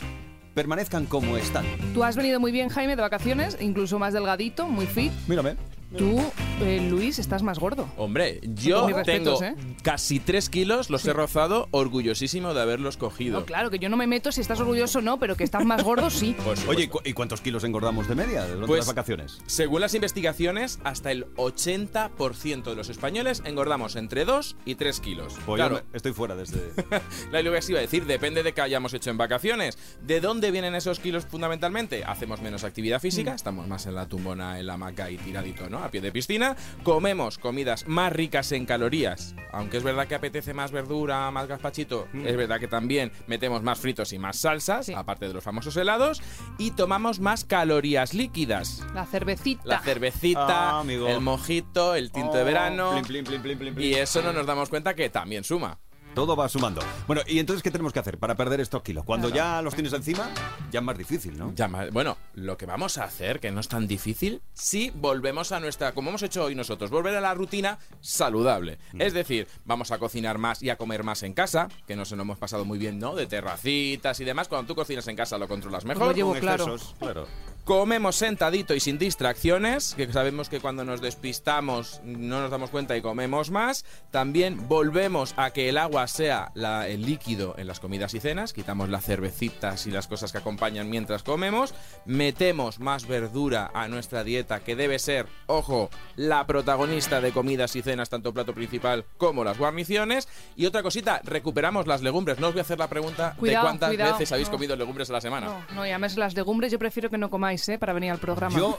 permanezcan 0.54 1.04
como 1.04 1.36
están. 1.36 1.66
Tú 1.92 2.04
has 2.04 2.16
venido 2.16 2.40
muy 2.40 2.52
bien, 2.52 2.70
Jaime, 2.70 2.96
de 2.96 3.02
vacaciones, 3.02 3.58
incluso 3.60 3.98
más 3.98 4.14
delgadito, 4.14 4.66
muy 4.66 4.86
fit. 4.86 5.12
Mírame. 5.28 5.56
Tú 5.96 6.22
eh, 6.60 6.80
Luis, 6.90 7.18
estás 7.18 7.42
más 7.42 7.58
gordo. 7.58 7.88
Hombre, 7.96 8.40
yo 8.42 8.86
respetos, 8.88 9.40
tengo 9.40 9.42
¿eh? 9.42 9.54
casi 9.82 10.20
tres 10.20 10.48
kilos, 10.50 10.90
los 10.90 11.04
he 11.06 11.12
rozado, 11.12 11.68
orgullosísimo 11.70 12.54
de 12.54 12.60
haberlos 12.62 12.96
cogido. 12.96 13.40
No, 13.40 13.46
claro, 13.46 13.70
que 13.70 13.78
yo 13.78 13.88
no 13.88 13.96
me 13.96 14.06
meto 14.06 14.30
si 14.32 14.40
estás 14.40 14.60
orgulloso 14.60 15.00
no, 15.00 15.18
pero 15.18 15.36
que 15.36 15.44
estás 15.44 15.64
más 15.64 15.82
gordo 15.82 16.10
sí. 16.10 16.36
Oye, 16.68 16.84
¿y 16.84 16.88
cu- 16.88 17.00
¿y 17.04 17.12
cuántos 17.12 17.40
kilos 17.40 17.64
engordamos 17.64 18.08
de 18.08 18.14
media 18.14 18.44
durante 18.46 18.66
Pues- 18.66 18.80
las 18.80 18.86
vacaciones? 18.88 19.38
Según 19.46 19.80
las 19.80 19.94
investigaciones, 19.94 20.78
hasta 20.84 21.10
el 21.12 21.26
80% 21.34 22.64
de 22.64 22.74
los 22.76 22.88
españoles 22.88 23.42
engordamos 23.44 23.96
entre 23.96 24.24
2 24.24 24.56
y 24.64 24.74
3 24.76 25.00
kilos. 25.00 25.34
Pues 25.46 25.58
claro, 25.58 25.78
yo 25.78 25.84
me- 25.90 25.96
estoy 25.96 26.12
fuera 26.12 26.36
desde... 26.36 26.60
la 27.32 27.42
lo 27.42 27.52
que 27.52 27.58
os 27.58 27.70
iba 27.70 27.78
a 27.78 27.82
decir, 27.82 28.04
depende 28.06 28.42
de 28.42 28.52
qué 28.52 28.60
hayamos 28.60 28.92
hecho 28.94 29.10
en 29.10 29.16
vacaciones. 29.18 29.78
¿De 30.02 30.20
dónde 30.20 30.50
vienen 30.50 30.74
esos 30.74 31.00
kilos 31.00 31.26
fundamentalmente? 31.26 32.04
Hacemos 32.04 32.40
menos 32.40 32.64
actividad 32.64 32.98
Mm. 32.98 33.00
física, 33.00 33.34
estamos 33.34 33.66
más 33.68 33.86
en 33.86 33.94
la 33.94 34.06
tumbona, 34.06 34.58
en 34.58 34.66
la 34.66 34.74
hamaca 34.74 35.10
y 35.10 35.16
tiradito, 35.16 35.68
¿no? 35.70 35.78
A 35.78 35.90
pie 35.90 36.00
de 36.00 36.12
piscina. 36.12 36.49
Comemos 36.82 37.38
comidas 37.38 37.86
más 37.86 38.12
ricas 38.12 38.52
en 38.52 38.66
calorías. 38.66 39.34
Aunque 39.52 39.76
es 39.78 39.82
verdad 39.82 40.06
que 40.06 40.14
apetece 40.14 40.54
más 40.54 40.70
verdura, 40.72 41.30
más 41.30 41.46
gazpachito, 41.48 42.08
Mm. 42.12 42.26
es 42.26 42.36
verdad 42.36 42.60
que 42.60 42.68
también 42.68 43.12
metemos 43.26 43.62
más 43.62 43.78
fritos 43.78 44.12
y 44.12 44.18
más 44.18 44.36
salsas, 44.38 44.88
aparte 44.90 45.26
de 45.28 45.34
los 45.34 45.42
famosos 45.44 45.76
helados. 45.76 46.22
Y 46.58 46.70
tomamos 46.72 47.20
más 47.20 47.44
calorías 47.44 48.14
líquidas. 48.14 48.84
La 48.94 49.06
cervecita. 49.06 49.62
La 49.64 49.80
cervecita, 49.80 50.70
Ah, 50.76 50.80
amigo. 50.80 51.08
el 51.08 51.20
mojito, 51.20 51.94
el 51.94 52.10
tinto 52.12 52.34
de 52.34 52.42
Oh, 52.42 52.44
verano. 52.44 52.90
plin, 52.92 53.04
plin, 53.04 53.24
plin, 53.24 53.42
plin, 53.42 53.58
plin, 53.58 53.74
plin. 53.74 53.86
Y 53.88 53.94
eso 53.94 54.22
no 54.22 54.32
nos 54.32 54.46
damos 54.46 54.68
cuenta 54.68 54.94
que 54.94 55.08
también 55.10 55.44
suma. 55.44 55.78
Todo 56.14 56.34
va 56.34 56.48
sumando. 56.48 56.82
Bueno, 57.06 57.22
¿y 57.26 57.38
entonces 57.38 57.62
qué 57.62 57.70
tenemos 57.70 57.92
que 57.92 58.00
hacer 58.00 58.18
para 58.18 58.34
perder 58.34 58.60
estos 58.60 58.82
kilos? 58.82 59.04
Cuando 59.04 59.28
ya 59.28 59.62
los 59.62 59.74
tienes 59.74 59.92
encima, 59.92 60.28
ya 60.70 60.80
es 60.80 60.84
más 60.84 60.98
difícil, 60.98 61.38
¿no? 61.38 61.52
Ya 61.54 61.68
ma- 61.68 61.86
bueno, 61.92 62.16
lo 62.34 62.56
que 62.58 62.66
vamos 62.66 62.98
a 62.98 63.04
hacer, 63.04 63.38
que 63.38 63.50
no 63.52 63.60
es 63.60 63.68
tan 63.68 63.86
difícil, 63.86 64.42
si 64.52 64.90
volvemos 64.90 65.52
a 65.52 65.60
nuestra, 65.60 65.92
como 65.92 66.10
hemos 66.10 66.22
hecho 66.24 66.44
hoy 66.44 66.54
nosotros, 66.56 66.90
volver 66.90 67.14
a 67.16 67.20
la 67.20 67.32
rutina 67.34 67.78
saludable. 68.00 68.78
Mm. 68.92 69.00
Es 69.02 69.12
decir, 69.12 69.46
vamos 69.64 69.92
a 69.92 69.98
cocinar 69.98 70.38
más 70.38 70.62
y 70.62 70.70
a 70.70 70.76
comer 70.76 71.04
más 71.04 71.22
en 71.22 71.32
casa, 71.32 71.68
que 71.86 71.94
nos 71.94 72.10
lo 72.10 72.22
hemos 72.22 72.38
pasado 72.38 72.64
muy 72.64 72.78
bien, 72.78 72.98
¿no? 72.98 73.14
De 73.14 73.26
terracitas 73.26 74.18
y 74.18 74.24
demás. 74.24 74.48
Cuando 74.48 74.66
tú 74.66 74.74
cocinas 74.74 75.06
en 75.06 75.14
casa 75.16 75.38
lo 75.38 75.46
controlas 75.46 75.84
mejor. 75.84 76.08
Lo 76.08 76.12
llevo 76.12 76.32
Con 76.32 76.40
claro. 76.40 76.64
excesos, 76.74 76.94
claro. 76.98 77.26
Comemos 77.70 78.16
sentadito 78.16 78.74
y 78.74 78.80
sin 78.80 78.98
distracciones, 78.98 79.94
que 79.94 80.12
sabemos 80.12 80.48
que 80.48 80.58
cuando 80.58 80.84
nos 80.84 81.00
despistamos 81.00 82.00
no 82.04 82.40
nos 82.40 82.50
damos 82.50 82.68
cuenta 82.70 82.96
y 82.96 83.00
comemos 83.00 83.52
más. 83.52 83.84
También 84.10 84.66
volvemos 84.66 85.34
a 85.36 85.52
que 85.52 85.68
el 85.68 85.78
agua 85.78 86.08
sea 86.08 86.50
la- 86.54 86.88
el 86.88 87.06
líquido 87.06 87.54
en 87.58 87.68
las 87.68 87.78
comidas 87.78 88.12
y 88.14 88.18
cenas, 88.18 88.52
quitamos 88.52 88.88
las 88.88 89.04
cervecitas 89.04 89.86
y 89.86 89.92
las 89.92 90.08
cosas 90.08 90.32
que 90.32 90.38
acompañan 90.38 90.90
mientras 90.90 91.22
comemos. 91.22 91.72
Metemos 92.06 92.80
más 92.80 93.06
verdura 93.06 93.70
a 93.72 93.86
nuestra 93.86 94.24
dieta, 94.24 94.58
que 94.64 94.74
debe 94.74 94.98
ser, 94.98 95.26
ojo, 95.46 95.90
la 96.16 96.48
protagonista 96.48 97.20
de 97.20 97.30
comidas 97.30 97.76
y 97.76 97.82
cenas, 97.82 98.10
tanto 98.10 98.34
plato 98.34 98.52
principal 98.52 99.04
como 99.16 99.44
las 99.44 99.58
guarniciones. 99.58 100.26
Y 100.56 100.66
otra 100.66 100.82
cosita, 100.82 101.20
recuperamos 101.22 101.86
las 101.86 102.02
legumbres. 102.02 102.40
No 102.40 102.48
os 102.48 102.52
voy 102.54 102.58
a 102.58 102.62
hacer 102.62 102.80
la 102.80 102.88
pregunta 102.88 103.36
Cuidado, 103.38 103.62
de 103.64 103.68
cuántas 103.68 103.90
cuidado, 103.90 104.12
veces 104.14 104.32
habéis 104.32 104.48
no. 104.48 104.54
comido 104.54 104.74
legumbres 104.74 105.08
a 105.10 105.12
la 105.12 105.20
semana. 105.20 105.46
No, 105.46 105.64
no, 105.76 105.86
y 105.86 105.90
además 105.90 106.16
las 106.16 106.34
legumbres 106.34 106.72
yo 106.72 106.78
prefiero 106.80 107.08
que 107.10 107.16
no 107.16 107.30
comáis, 107.30 107.59
¿eh? 107.68 107.78
Para 107.78 107.92
venir 107.92 108.10
al 108.10 108.18
programa. 108.18 108.56
Yo, 108.58 108.78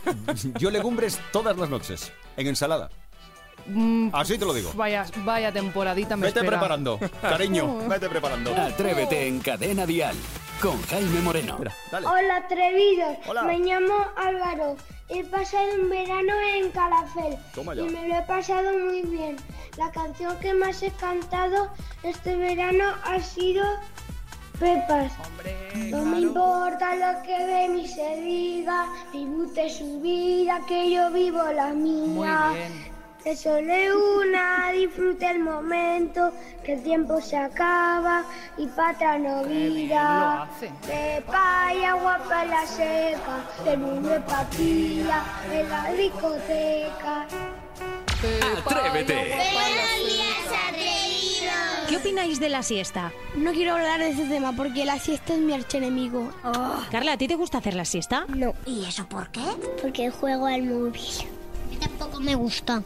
yo 0.60 0.72
legumbres 0.72 1.20
todas 1.32 1.56
las 1.58 1.70
noches, 1.70 2.12
en 2.38 2.48
ensalada. 2.48 2.90
Mm, 3.68 4.10
Así 4.14 4.38
te 4.40 4.46
lo 4.46 4.54
digo. 4.54 4.72
Vaya, 4.74 5.06
vaya 5.18 5.52
temporadita 5.52 6.16
me 6.18 6.28
Vete 6.28 6.40
espera. 6.40 6.58
preparando, 6.58 7.00
cariño, 7.22 7.78
vete 7.88 8.10
preparando. 8.10 8.56
Atrévete 8.56 9.28
en 9.28 9.40
Cadena 9.40 9.86
Dial 9.86 10.16
con 10.62 10.82
Jaime 10.88 11.20
Moreno. 11.22 11.60
Dale. 11.92 12.08
Hola 12.08 12.38
atrevidos, 12.38 13.18
Hola. 13.28 13.44
me 13.44 13.60
llamo 13.60 13.94
Álvaro. 14.18 14.76
He 15.10 15.24
pasado 15.26 15.66
un 15.80 15.90
verano 15.90 16.34
en 16.56 16.72
Calafel 16.72 17.36
Toma 17.54 17.76
ya. 17.76 17.82
y 17.84 17.90
me 17.90 18.08
lo 18.08 18.16
he 18.18 18.22
pasado 18.24 18.80
muy 18.80 19.02
bien. 19.02 19.36
La 19.78 19.92
canción 19.92 20.38
que 20.40 20.54
más 20.54 20.82
he 20.82 20.90
cantado 20.92 21.70
este 22.02 22.36
verano 22.38 22.86
ha 23.04 23.20
sido 23.20 23.62
Pepas. 24.62 25.12
no 25.90 26.06
me 26.06 26.20
importa 26.20 26.94
lo 26.94 27.24
que 27.24 27.36
de 27.36 27.68
mí 27.70 27.88
se 27.88 28.16
diga, 28.18 28.86
disfrute 29.12 29.68
su 29.72 30.00
vida, 30.02 30.62
que 30.68 30.92
yo 30.92 31.10
vivo 31.10 31.42
la 31.52 31.70
mía. 31.70 32.50
Muy 32.50 32.58
bien. 32.60 32.92
Que 33.24 33.36
solo 33.36 33.74
es 33.74 33.92
una, 33.92 34.72
disfrute 34.72 35.32
el 35.32 35.40
momento, 35.40 36.32
que 36.64 36.74
el 36.74 36.84
tiempo 36.84 37.20
se 37.22 37.38
acaba 37.38 38.24
y 38.56 38.68
para 38.68 38.92
otra 38.92 39.18
no 39.18 39.40
hace. 40.44 40.72
Pepa 40.86 41.74
y 41.74 41.84
agua 41.84 42.20
para 42.30 42.46
la 42.46 42.66
seca, 42.68 43.44
de 43.66 44.20
papilla, 44.20 45.24
en 45.52 45.70
la 45.70 45.92
discoteca. 45.94 47.26
Atrévete. 48.64 50.01
¿Qué 51.92 51.98
opináis 51.98 52.40
de 52.40 52.48
la 52.48 52.64
siesta? 52.64 53.12
No 53.36 53.52
quiero 53.52 53.74
hablar 53.74 54.00
de 54.00 54.12
ese 54.12 54.24
tema 54.24 54.54
porque 54.56 54.86
la 54.86 54.98
siesta 54.98 55.34
es 55.34 55.40
mi 55.42 55.52
archienemigo. 55.52 56.32
Carla, 56.90 57.12
¿a 57.12 57.18
ti 57.18 57.28
te 57.28 57.36
gusta 57.36 57.58
hacer 57.58 57.74
la 57.74 57.84
siesta? 57.84 58.24
No, 58.30 58.54
¿Y 58.66 58.86
eso 58.86 59.06
por 59.10 59.30
qué? 59.30 59.42
porque 59.82 60.10
juego 60.10 60.46
al 60.46 60.64
móvil. 60.64 61.02
Tampoco 61.82 62.22
me 62.22 62.36
gusta. 62.36 62.82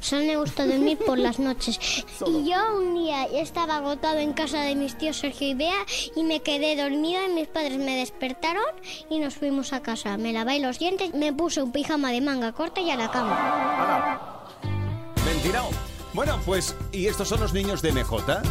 Solo 0.00 0.26
me 0.26 0.36
gusta 0.36 0.66
dormir 0.66 0.98
por 0.98 1.18
las 1.18 1.38
noches. 1.38 1.80
Y 2.26 2.50
yo 2.50 2.76
un 2.76 2.96
día 2.96 3.24
estaba 3.32 3.76
agotado 3.76 4.18
en 4.18 4.34
casa 4.34 4.60
de 4.60 4.74
mis 4.74 4.98
tíos 4.98 5.16
Sergio 5.16 5.48
y 5.48 5.54
Bea 5.54 5.86
y 6.14 6.22
me 6.22 6.40
quedé 6.40 6.76
dormida 6.76 7.20
y 7.26 7.32
mis 7.32 7.48
padres 7.48 7.78
me 7.78 7.96
despertaron 7.96 8.62
y 9.08 9.20
nos 9.20 9.36
fuimos 9.36 9.72
a 9.72 9.80
casa. 9.80 10.18
Me 10.18 10.34
lavé 10.34 10.60
los 10.60 10.78
dientes, 10.78 11.14
me 11.14 11.32
puse 11.32 11.62
un 11.62 11.72
pijama 11.72 12.10
de 12.12 12.20
manga 12.20 12.52
corta 12.52 12.82
y 12.82 12.90
a 12.90 12.96
la 12.96 13.10
cama. 13.10 14.44
Mentirao. 15.24 15.70
Bueno, 16.12 16.40
pues, 16.44 16.74
y 16.92 17.06
estos 17.06 17.28
son 17.28 17.40
los 17.40 17.52
niños 17.52 17.82
de 17.82 17.92
MJ, 17.92 18.42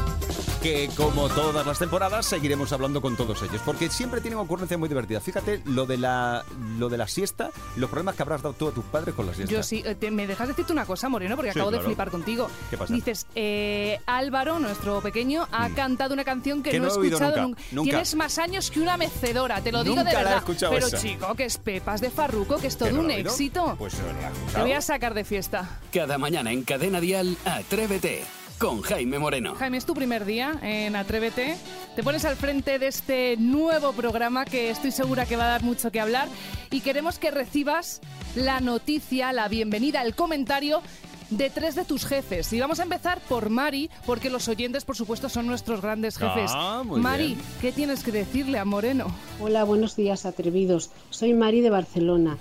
que 0.62 0.90
como 0.98 1.30
todas 1.30 1.66
las 1.66 1.80
temporadas 1.80 2.26
seguiremos 2.26 2.72
hablando 2.74 3.02
con 3.02 3.16
todos 3.16 3.42
ellos, 3.44 3.62
porque 3.66 3.90
siempre 3.90 4.20
tienen 4.22 4.40
ocurrencias 4.40 4.80
muy 4.80 4.90
divertidas. 4.90 5.24
Fíjate 5.24 5.62
lo 5.66 5.86
de 5.86 5.98
la 5.98 6.44
lo 6.78 6.90
de 6.90 6.98
la 6.98 7.08
siesta, 7.08 7.52
los 7.78 7.90
problemas 7.90 8.16
que 8.16 8.24
habrás 8.24 8.42
dado 8.42 8.54
tú 8.56 8.68
a 8.68 8.72
tus 8.72 8.84
padres 8.86 9.16
con 9.16 9.26
la 9.26 9.34
siesta. 9.34 9.52
Yo 9.54 9.64
sí, 9.64 9.82
eh, 9.86 9.96
te- 9.96 10.12
me 10.12 10.28
dejas 10.28 10.48
decirte 10.50 10.74
una 10.74 10.86
cosa, 10.86 11.08
Moreno, 11.10 11.36
porque 11.36 11.54
Sí, 11.54 11.60
acabo 11.60 11.72
de 11.72 11.80
flipar 11.80 12.10
contigo. 12.12 12.50
¿Qué 12.70 12.78
pasa? 12.78 12.94
Dices, 12.94 13.26
eh, 13.36 14.00
Álvaro, 14.06 14.60
nuestro 14.60 15.02
pequeño, 15.02 15.48
ha 15.52 15.70
cantado 15.70 16.14
una 16.14 16.24
canción 16.26 16.62
que, 16.62 16.72
Que 16.72 16.80
no, 16.80 16.88
no 16.88 17.02
he 17.04 17.08
escuchado 17.08 17.30
nunca, 17.30 17.42
nunca. 17.42 17.62
nunca. 17.72 17.90
Tienes 17.90 18.16
más 18.16 18.38
años 18.38 18.70
que 18.72 18.80
una 18.82 18.98
mecedora, 18.98 19.62
te 19.62 19.72
lo 19.72 19.84
digo 19.84 19.96
Nunca 19.96 20.10
de 20.10 20.14
la 20.14 20.20
he 20.20 20.24
verdad. 20.24 20.38
escuchado 20.40 20.74
Pero 20.74 20.88
esa. 20.88 20.98
chico, 20.98 21.36
que 21.36 21.46
es 21.46 21.58
Pepas 21.58 22.02
de 22.02 22.10
Farruco, 22.10 22.58
que 22.58 22.68
es 22.68 22.78
todo 22.78 22.90
¿Que 22.90 22.96
no 22.96 23.02
un 23.02 23.12
éxito. 23.12 23.76
Pues 23.80 23.94
no 24.00 24.06
la 24.22 24.30
he 24.30 24.54
Te 24.54 24.62
voy 24.62 24.72
a 24.74 24.82
sacar 24.82 25.14
de 25.14 25.24
fiesta. 25.24 25.80
Cada 25.94 26.18
mañana 26.18 26.52
en 26.52 26.64
Cadena 26.64 27.00
Dial, 27.00 27.38
Atrévete 27.46 28.24
con 28.60 28.82
Jaime 28.82 29.18
Moreno. 29.18 29.56
Jaime, 29.56 29.78
es 29.78 29.86
tu 29.86 29.94
primer 29.94 30.26
día 30.26 30.60
en 30.62 30.96
Atrévete. 30.96 31.56
Te 31.96 32.04
pones 32.04 32.26
al 32.26 32.36
frente 32.36 32.78
de 32.78 32.88
este 32.88 33.38
nuevo 33.38 33.94
programa 33.94 34.46
que 34.46 34.70
estoy 34.70 34.92
segura 34.92 35.26
que 35.26 35.38
va 35.38 35.46
a 35.46 35.50
dar 35.50 35.64
mucho 35.64 35.92
que 35.92 36.00
hablar 36.00 36.28
y 36.70 36.82
queremos 36.82 37.18
que 37.18 37.32
recibas 37.32 38.02
la 38.36 38.60
noticia, 38.60 39.32
la 39.32 39.48
bienvenida, 39.48 40.02
el 40.02 40.14
comentario 40.14 40.82
de 41.30 41.50
tres 41.50 41.76
de 41.76 41.86
tus 41.86 42.06
jefes. 42.06 42.52
Y 42.52 42.60
vamos 42.60 42.80
a 42.80 42.84
empezar 42.84 43.20
por 43.22 43.50
Mari, 43.50 43.90
porque 44.06 44.30
los 44.30 44.48
oyentes, 44.48 44.84
por 44.84 44.96
supuesto, 44.96 45.30
son 45.30 45.48
nuestros 45.48 45.82
grandes 45.82 46.18
jefes. 46.18 46.52
Ah, 46.54 46.84
muy 46.86 47.00
Mari, 47.00 47.28
bien. 47.28 47.42
¿qué 47.62 47.72
tienes 47.72 48.04
que 48.04 48.12
decirle 48.12 48.60
a 48.60 48.66
Moreno? 48.66 49.08
Hola, 49.40 49.64
buenos 49.64 49.96
días 49.96 50.26
atrevidos. 50.26 50.90
Soy 51.12 51.34
Mari 51.34 51.62
de 51.62 51.70
Barcelona. 51.70 52.38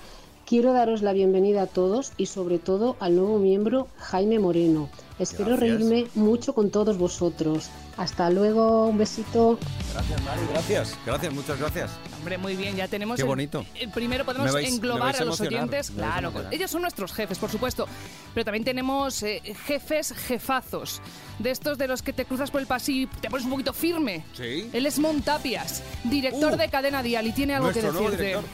Quiero 0.48 0.72
daros 0.72 1.02
la 1.02 1.12
bienvenida 1.12 1.62
a 1.62 1.66
todos 1.66 2.12
y 2.16 2.24
sobre 2.24 2.58
todo 2.58 2.96
al 3.00 3.14
nuevo 3.16 3.38
miembro 3.38 3.88
Jaime 3.98 4.38
Moreno. 4.38 4.88
Espero 5.18 5.50
Gracias. 5.56 5.78
reírme 5.80 6.06
mucho 6.14 6.54
con 6.54 6.70
todos 6.70 6.96
vosotros. 6.96 7.68
Hasta 7.98 8.30
luego, 8.30 8.86
un 8.86 8.96
besito. 8.96 9.58
Gracias, 9.92 10.22
Mari, 10.22 10.40
gracias. 10.50 10.96
Gracias, 11.04 11.34
muchas 11.34 11.58
gracias. 11.58 11.90
Hombre, 12.18 12.38
muy 12.38 12.56
bien, 12.56 12.76
ya 12.76 12.88
tenemos. 12.88 13.16
Qué 13.16 13.22
el- 13.22 13.28
bonito. 13.28 13.66
El, 13.78 13.90
primero 13.90 14.24
podemos 14.24 14.50
vais- 14.54 14.68
englobar 14.68 15.16
a 15.16 15.18
a 15.18 15.24
los 15.24 15.38
oyentes. 15.40 15.90
a 15.90 15.94
Claro, 15.94 16.32
ellos 16.50 16.70
son 16.70 16.80
nuestros 16.80 17.12
jefes, 17.12 17.36
por 17.38 17.50
supuesto. 17.50 17.86
Pero 18.32 18.44
también 18.46 18.64
tenemos 18.64 19.22
eh, 19.24 19.42
jefes 19.66 20.12
jefazos. 20.12 21.02
De 21.40 21.50
estos 21.50 21.76
de 21.76 21.88
los 21.88 22.00
que 22.00 22.14
te 22.14 22.24
cruzas 22.24 22.50
por 22.50 22.62
el 22.62 22.66
pasillo 22.66 23.02
y 23.12 23.20
te 23.20 23.28
pones 23.28 23.44
un 23.44 23.50
poquito 23.50 23.74
firme. 23.74 24.24
Sí. 24.34 24.70
Él 24.72 24.86
es 24.86 24.98
Montapias, 24.98 25.82
director 26.04 26.54
Uh, 26.54 26.56
de 26.56 26.68
Cadena 26.70 27.02
Dial 27.02 27.26
y 27.26 27.32
tiene 27.32 27.54
algo 27.54 27.68
que 27.70 27.82
decirte. 27.82 28.16
director. 28.16 28.44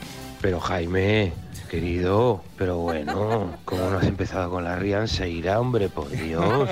Pero 0.41 0.59
Jaime, 0.59 1.31
querido, 1.65 2.41
pero 2.57 2.77
bueno, 2.77 3.57
¿cómo 3.65 3.89
no 3.89 3.97
has 3.97 4.05
empezado 4.05 4.49
con 4.49 4.63
la 4.63 4.75
rianseira, 4.75 5.59
hombre? 5.59 5.89
Por 5.89 6.09
Dios. 6.09 6.69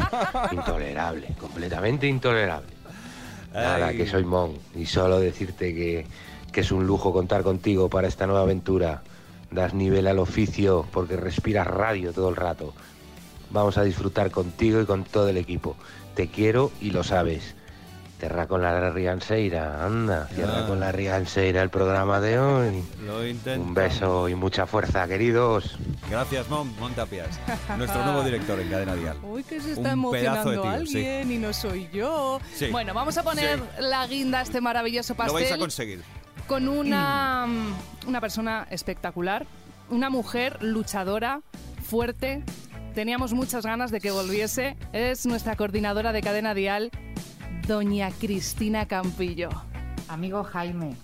Intolerable, 0.51 1.27
completamente 1.39 2.08
intolerable. 2.08 2.71
Nada, 3.53 3.88
Ay. 3.88 3.97
que 3.97 4.08
soy 4.08 4.23
Mon. 4.23 4.58
Y 4.75 4.86
solo 4.86 5.19
decirte 5.19 5.73
que, 5.75 6.08
que 6.51 6.62
es 6.62 6.71
un 6.71 6.88
lujo 6.88 7.13
contar 7.13 7.43
contigo 7.43 7.89
para 7.89 8.08
esta 8.08 8.25
nueva 8.25 8.41
aventura. 8.41 9.03
Das 9.51 9.75
nivel 9.75 10.08
al 10.08 10.17
oficio 10.17 10.86
porque 10.91 11.15
respiras 11.15 11.67
radio 11.67 12.12
todo 12.12 12.29
el 12.29 12.36
rato. 12.36 12.73
Vamos 13.51 13.77
a 13.77 13.84
disfrutar 13.84 14.32
contigo 14.32 14.82
y 14.82 14.86
con 14.86 15.03
todo 15.03 15.29
el 15.29 15.38
equipo. 15.38 15.75
Te 16.15 16.27
quiero 16.27 16.71
y 16.82 16.89
lo 16.89 17.03
sabes. 17.03 17.53
Cierra 18.23 18.47
con 18.47 18.62
la 18.62 18.89
rianseira, 18.89 19.83
anda. 19.86 20.27
Cierra 20.33 20.59
Ah. 20.63 20.65
con 20.67 20.79
la 20.79 20.93
rianseira 20.93 21.62
el 21.62 21.69
programa 21.69 22.21
de 22.21 22.39
hoy. 22.39 22.81
Lo 23.05 23.27
intento. 23.27 23.62
Un 23.62 23.73
beso 23.73 24.29
y 24.29 24.36
mucha 24.36 24.65
fuerza, 24.65 25.05
queridos. 25.09 25.77
Gracias, 26.09 26.47
Mon 26.47 26.73
Montapias. 26.79 27.38
Nuestro 27.77 28.01
nuevo 28.05 28.23
director 28.23 28.57
en 28.62 28.69
Cadena 28.69 28.95
Dial. 28.95 29.17
Uy, 29.23 29.43
que 29.43 29.59
se 29.59 29.73
Un 29.73 29.86
está 29.86 29.95
pedazo 30.09 30.51
de 30.51 30.55
emocionando 30.55 30.62
tío, 30.62 30.86
sí. 30.86 30.97
alguien 31.05 31.31
y 31.33 31.38
no 31.38 31.51
soy 31.51 31.89
yo. 31.91 32.39
Sí. 32.55 32.67
Bueno, 32.71 32.93
vamos 32.93 33.17
a 33.17 33.23
poner 33.23 33.59
Sí. 33.59 33.65
la 33.79 34.07
guinda 34.07 34.39
a 34.39 34.43
este 34.43 34.62
maravilloso 34.62 35.15
Lo 35.17 35.17
vais 35.33 35.33
a 35.33 35.39
pastel 35.39 35.59
conseguir. 35.59 36.01
con 36.47 36.69
una, 36.69 37.45
mm, 37.45 38.07
una 38.07 38.21
persona 38.21 38.67
espectacular, 38.69 39.45
una 39.89 40.09
mujer 40.09 40.63
luchadora, 40.63 41.41
fuerte. 41.86 42.41
Teníamos 42.95 43.33
muchas 43.33 43.65
ganas 43.65 43.91
de 43.91 43.99
que 43.99 44.12
volviese. 44.12 44.77
Es 44.93 45.25
nuestra 45.25 45.57
coordinadora 45.57 46.13
de 46.13 46.21
cadena 46.21 46.53
dial, 46.53 46.89
doña 47.67 48.12
Cristina 48.12 48.88
Campillo. 48.88 49.49
Amigo 50.10 50.43
Jaime, 50.43 50.95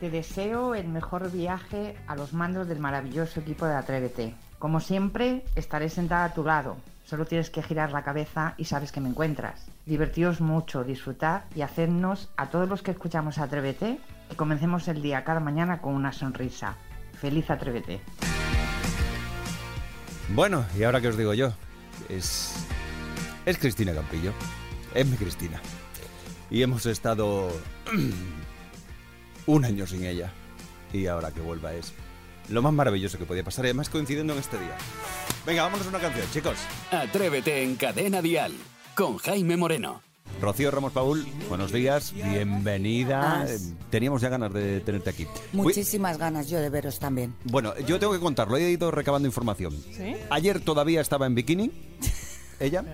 te 0.00 0.10
deseo 0.10 0.74
el 0.74 0.88
mejor 0.88 1.30
viaje 1.30 1.96
a 2.06 2.16
los 2.16 2.32
mandos 2.32 2.66
del 2.66 2.78
maravilloso 2.78 3.40
equipo 3.40 3.66
de 3.66 3.74
Atrévete. 3.74 4.34
Como 4.58 4.80
siempre, 4.80 5.44
estaré 5.54 5.88
sentada 5.90 6.24
a 6.24 6.34
tu 6.34 6.44
lado. 6.44 6.76
Solo 7.04 7.26
tienes 7.26 7.50
que 7.50 7.62
girar 7.62 7.92
la 7.92 8.04
cabeza 8.04 8.54
y 8.56 8.64
sabes 8.64 8.90
que 8.90 9.00
me 9.00 9.08
encuentras. 9.08 9.66
Divertíos 9.86 10.40
mucho, 10.40 10.84
disfrutad 10.84 11.42
y 11.54 11.62
hacernos 11.62 12.30
a 12.36 12.48
todos 12.48 12.68
los 12.68 12.82
que 12.82 12.90
escuchamos 12.90 13.38
Atrévete 13.38 13.98
que 14.28 14.36
comencemos 14.36 14.88
el 14.88 15.02
día 15.02 15.24
cada 15.24 15.40
mañana 15.40 15.80
con 15.80 15.94
una 15.94 16.12
sonrisa. 16.12 16.76
Feliz 17.20 17.50
Atrévete. 17.50 18.00
Bueno, 20.34 20.64
y 20.78 20.84
ahora 20.84 21.00
que 21.00 21.08
os 21.08 21.16
digo 21.16 21.34
yo, 21.34 21.52
es. 22.08 22.66
Es 23.46 23.58
Cristina 23.58 23.94
Campillo. 23.94 24.32
Es 24.94 25.06
mi 25.06 25.16
Cristina. 25.16 25.60
Y 26.50 26.62
hemos 26.62 26.86
estado. 26.86 27.50
un 29.46 29.64
año 29.64 29.86
sin 29.86 30.04
ella. 30.04 30.32
Y 30.92 31.06
ahora 31.06 31.30
que 31.30 31.40
vuelva 31.40 31.74
es. 31.74 31.92
Lo 32.48 32.62
más 32.62 32.72
maravilloso 32.72 33.18
que 33.18 33.26
podía 33.26 33.44
pasar, 33.44 33.66
y 33.66 33.68
además 33.68 33.90
coincidiendo 33.90 34.32
en 34.32 34.38
este 34.38 34.58
día. 34.58 34.74
Venga, 35.44 35.64
vámonos 35.64 35.86
a 35.86 35.90
una 35.90 35.98
canción, 35.98 36.26
chicos. 36.32 36.56
Atrévete 36.90 37.62
en 37.62 37.76
Cadena 37.76 38.22
Dial 38.22 38.52
con 38.94 39.18
Jaime 39.18 39.56
Moreno. 39.58 40.00
Rocío 40.40 40.70
Ramos 40.70 40.92
Paul, 40.92 41.26
buenos 41.48 41.72
días, 41.72 42.12
bienvenida. 42.14 43.44
Teníamos 43.90 44.22
ya 44.22 44.28
ganas 44.28 44.52
de 44.52 44.80
tenerte 44.80 45.10
aquí. 45.10 45.24
Uy, 45.52 45.62
Muchísimas 45.64 46.16
ganas 46.16 46.48
yo 46.48 46.58
de 46.60 46.70
veros 46.70 46.98
también. 47.00 47.34
bueno, 47.44 47.76
yo 47.86 47.98
tengo 47.98 48.12
que 48.12 48.20
contarlo, 48.20 48.56
he 48.56 48.70
ido 48.70 48.90
recabando 48.90 49.26
información. 49.26 49.72
¿Sí? 49.96 50.14
Ayer 50.30 50.60
todavía 50.60 51.00
estaba 51.00 51.26
en 51.26 51.34
bikini, 51.34 51.72
ella, 52.60 52.84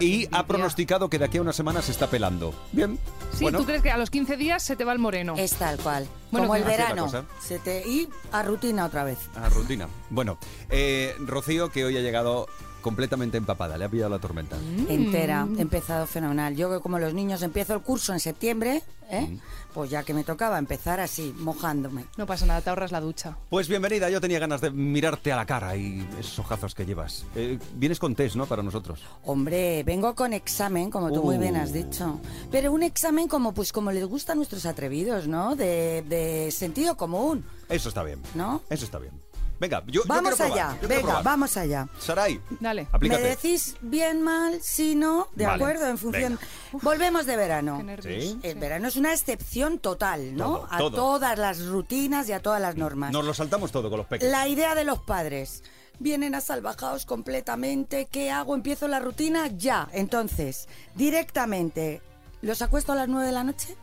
y 0.00 0.28
ha 0.32 0.46
pronosticado 0.46 1.10
que 1.10 1.18
de 1.18 1.24
aquí 1.24 1.38
a 1.38 1.42
una 1.42 1.52
semana 1.52 1.82
se 1.82 1.92
está 1.92 2.08
pelando. 2.08 2.54
Bien. 2.72 2.98
Sí, 3.32 3.44
bueno, 3.44 3.58
¿tú 3.58 3.66
crees 3.66 3.82
que 3.82 3.90
a 3.90 3.96
los 3.96 4.10
15 4.10 4.36
días 4.36 4.62
se 4.62 4.76
te 4.76 4.84
va 4.84 4.92
el 4.92 4.98
moreno? 4.98 5.34
Es 5.36 5.54
tal 5.54 5.78
cual. 5.78 6.06
Bueno, 6.30 6.46
Como 6.46 6.56
el 6.56 6.64
verano. 6.64 7.08
Se 7.40 7.58
te... 7.58 7.86
Y 7.86 8.08
a 8.32 8.42
rutina 8.42 8.84
otra 8.86 9.04
vez. 9.04 9.18
a 9.34 9.48
rutina. 9.48 9.88
Bueno, 10.10 10.38
eh, 10.70 11.14
Rocío, 11.20 11.70
que 11.70 11.84
hoy 11.84 11.96
ha 11.96 12.00
llegado 12.00 12.46
completamente 12.86 13.36
empapada, 13.36 13.76
le 13.76 13.84
ha 13.84 13.88
pillado 13.88 14.10
la 14.10 14.20
tormenta. 14.20 14.56
Entera. 14.88 15.44
He 15.58 15.62
empezado 15.62 16.06
fenomenal. 16.06 16.54
Yo 16.54 16.80
como 16.80 17.00
los 17.00 17.14
niños 17.14 17.42
empiezo 17.42 17.74
el 17.74 17.80
curso 17.80 18.12
en 18.12 18.20
septiembre, 18.20 18.80
¿eh? 19.10 19.22
Mm. 19.28 19.38
pues 19.74 19.90
ya 19.90 20.04
que 20.04 20.14
me 20.14 20.22
tocaba 20.22 20.56
empezar 20.56 21.00
así, 21.00 21.34
mojándome. 21.36 22.04
No 22.16 22.26
pasa 22.26 22.46
nada, 22.46 22.60
te 22.60 22.70
ahorras 22.70 22.92
la 22.92 23.00
ducha. 23.00 23.36
Pues 23.50 23.66
bienvenida, 23.66 24.08
yo 24.08 24.20
tenía 24.20 24.38
ganas 24.38 24.60
de 24.60 24.70
mirarte 24.70 25.32
a 25.32 25.36
la 25.36 25.46
cara 25.46 25.74
y 25.76 26.06
esos 26.20 26.38
ojazos 26.38 26.76
que 26.76 26.86
llevas. 26.86 27.24
Eh, 27.34 27.58
vienes 27.74 27.98
con 27.98 28.14
test, 28.14 28.36
¿no? 28.36 28.46
Para 28.46 28.62
nosotros. 28.62 29.00
Hombre, 29.24 29.82
vengo 29.82 30.14
con 30.14 30.32
examen, 30.32 30.88
como 30.88 31.10
tú 31.12 31.24
muy 31.24 31.38
bien 31.38 31.56
has 31.56 31.70
Uh. 31.70 31.74
dicho. 31.74 32.20
Pero 32.52 32.70
un 32.70 32.84
examen 32.84 33.26
como 33.26 33.52
pues 33.52 33.72
como 33.72 33.90
les 33.90 34.04
gusta 34.04 34.32
a 34.32 34.36
nuestros 34.36 34.64
atrevidos, 34.64 35.26
¿no? 35.26 35.56
De, 35.56 36.04
de 36.08 36.52
sentido 36.52 36.96
común, 36.96 37.44
Eso 37.68 37.88
está 37.88 38.04
bien. 38.04 38.20
¿no? 38.36 38.62
Eso 38.70 38.84
está 38.84 39.00
bien. 39.00 39.12
Venga, 39.58 39.82
yo, 39.86 40.02
yo 40.02 40.02
vamos 40.06 40.34
probar, 40.34 40.52
allá, 40.52 40.78
yo 40.82 40.88
venga, 40.88 41.22
vamos 41.22 41.56
allá. 41.56 41.88
Saray, 41.98 42.40
Dale. 42.60 42.86
aplícate. 42.92 43.22
¿Me 43.22 43.28
decís 43.30 43.76
bien, 43.80 44.20
mal, 44.22 44.60
si 44.60 44.94
no? 44.94 45.28
De 45.34 45.46
Vale. 45.46 45.56
acuerdo, 45.56 45.88
en 45.88 45.96
función. 45.98 46.38
Volvemos 46.72 47.24
de 47.24 47.36
verano. 47.36 47.82
Sí. 48.02 48.38
El 48.42 48.58
verano 48.58 48.88
es 48.88 48.96
una 48.96 49.12
excepción 49.14 49.78
total, 49.78 50.36
¿no? 50.36 50.44
Todo, 50.44 50.68
a 50.70 50.78
todo. 50.78 50.90
todas 50.90 51.38
las 51.38 51.64
rutinas 51.66 52.28
y 52.28 52.32
a 52.32 52.40
todas 52.40 52.60
las 52.60 52.76
normas. 52.76 53.12
Nos 53.12 53.24
lo 53.24 53.32
saltamos 53.32 53.72
todo 53.72 53.88
con 53.88 53.98
los 53.98 54.06
peques. 54.06 54.30
La 54.30 54.46
idea 54.46 54.74
de 54.74 54.84
los 54.84 54.98
padres. 54.98 55.62
Vienen 55.98 56.34
asalvajados 56.34 57.06
completamente. 57.06 58.06
¿Qué 58.10 58.30
hago? 58.30 58.54
¿Empiezo 58.54 58.86
la 58.88 59.00
rutina? 59.00 59.46
Ya. 59.46 59.88
Entonces, 59.92 60.68
directamente, 60.94 62.02
¿los 62.42 62.60
acuesto 62.60 62.92
a 62.92 62.96
las 62.96 63.08
9 63.08 63.26
de 63.26 63.32
la 63.32 63.44
noche? 63.44 63.74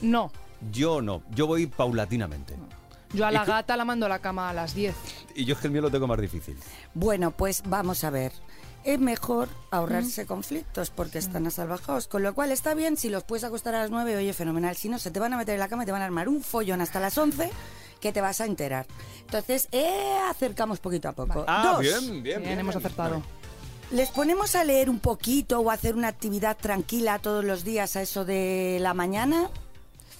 No. 0.00 0.32
Yo 0.72 1.02
no, 1.02 1.22
yo 1.34 1.46
voy 1.46 1.66
paulatinamente. 1.66 2.54
Yo 3.12 3.26
a 3.26 3.30
¿Y 3.30 3.34
la 3.34 3.44
tú? 3.44 3.50
gata 3.52 3.76
la 3.76 3.84
mando 3.84 4.06
a 4.06 4.08
la 4.08 4.18
cama 4.18 4.50
a 4.50 4.52
las 4.52 4.74
10. 4.74 4.94
Y 5.34 5.44
yo 5.44 5.54
es 5.54 5.60
que 5.60 5.66
el 5.68 5.72
mío 5.72 5.82
lo 5.82 5.90
tengo 5.90 6.06
más 6.06 6.20
difícil. 6.20 6.56
Bueno, 6.94 7.30
pues 7.30 7.62
vamos 7.66 8.04
a 8.04 8.10
ver. 8.10 8.32
Es 8.84 8.98
mejor 8.98 9.48
ahorrarse 9.70 10.24
conflictos 10.26 10.90
porque 10.90 11.18
están 11.18 11.46
asalvajados. 11.46 12.06
Con 12.08 12.22
lo 12.22 12.34
cual 12.34 12.52
está 12.52 12.74
bien 12.74 12.96
si 12.96 13.08
los 13.10 13.24
puedes 13.24 13.44
acostar 13.44 13.74
a 13.74 13.80
las 13.80 13.90
9, 13.90 14.16
oye, 14.16 14.32
fenomenal. 14.32 14.76
Si 14.76 14.88
no, 14.88 14.98
se 14.98 15.10
te 15.10 15.20
van 15.20 15.32
a 15.32 15.36
meter 15.36 15.54
en 15.54 15.60
la 15.60 15.68
cama 15.68 15.82
y 15.82 15.86
te 15.86 15.92
van 15.92 16.02
a 16.02 16.04
armar 16.06 16.28
un 16.28 16.42
follón 16.42 16.80
hasta 16.80 17.00
las 17.00 17.16
11 17.18 17.50
que 18.00 18.12
te 18.12 18.20
vas 18.20 18.40
a 18.40 18.46
enterar. 18.46 18.86
Entonces, 19.22 19.68
eh, 19.72 20.18
acercamos 20.30 20.78
poquito 20.78 21.08
a 21.08 21.12
poco. 21.12 21.44
Ah, 21.48 21.72
Dos, 21.74 21.80
bien, 21.80 22.22
bien, 22.22 22.42
bien. 22.42 22.58
hemos 22.58 22.76
acertado. 22.76 23.20
¿Les 23.90 24.10
ponemos 24.10 24.54
a 24.54 24.64
leer 24.64 24.88
un 24.90 25.00
poquito 25.00 25.60
o 25.60 25.70
a 25.70 25.74
hacer 25.74 25.96
una 25.96 26.08
actividad 26.08 26.56
tranquila 26.56 27.18
todos 27.18 27.44
los 27.44 27.64
días 27.64 27.96
a 27.96 28.02
eso 28.02 28.24
de 28.24 28.78
la 28.80 28.94
mañana? 28.94 29.50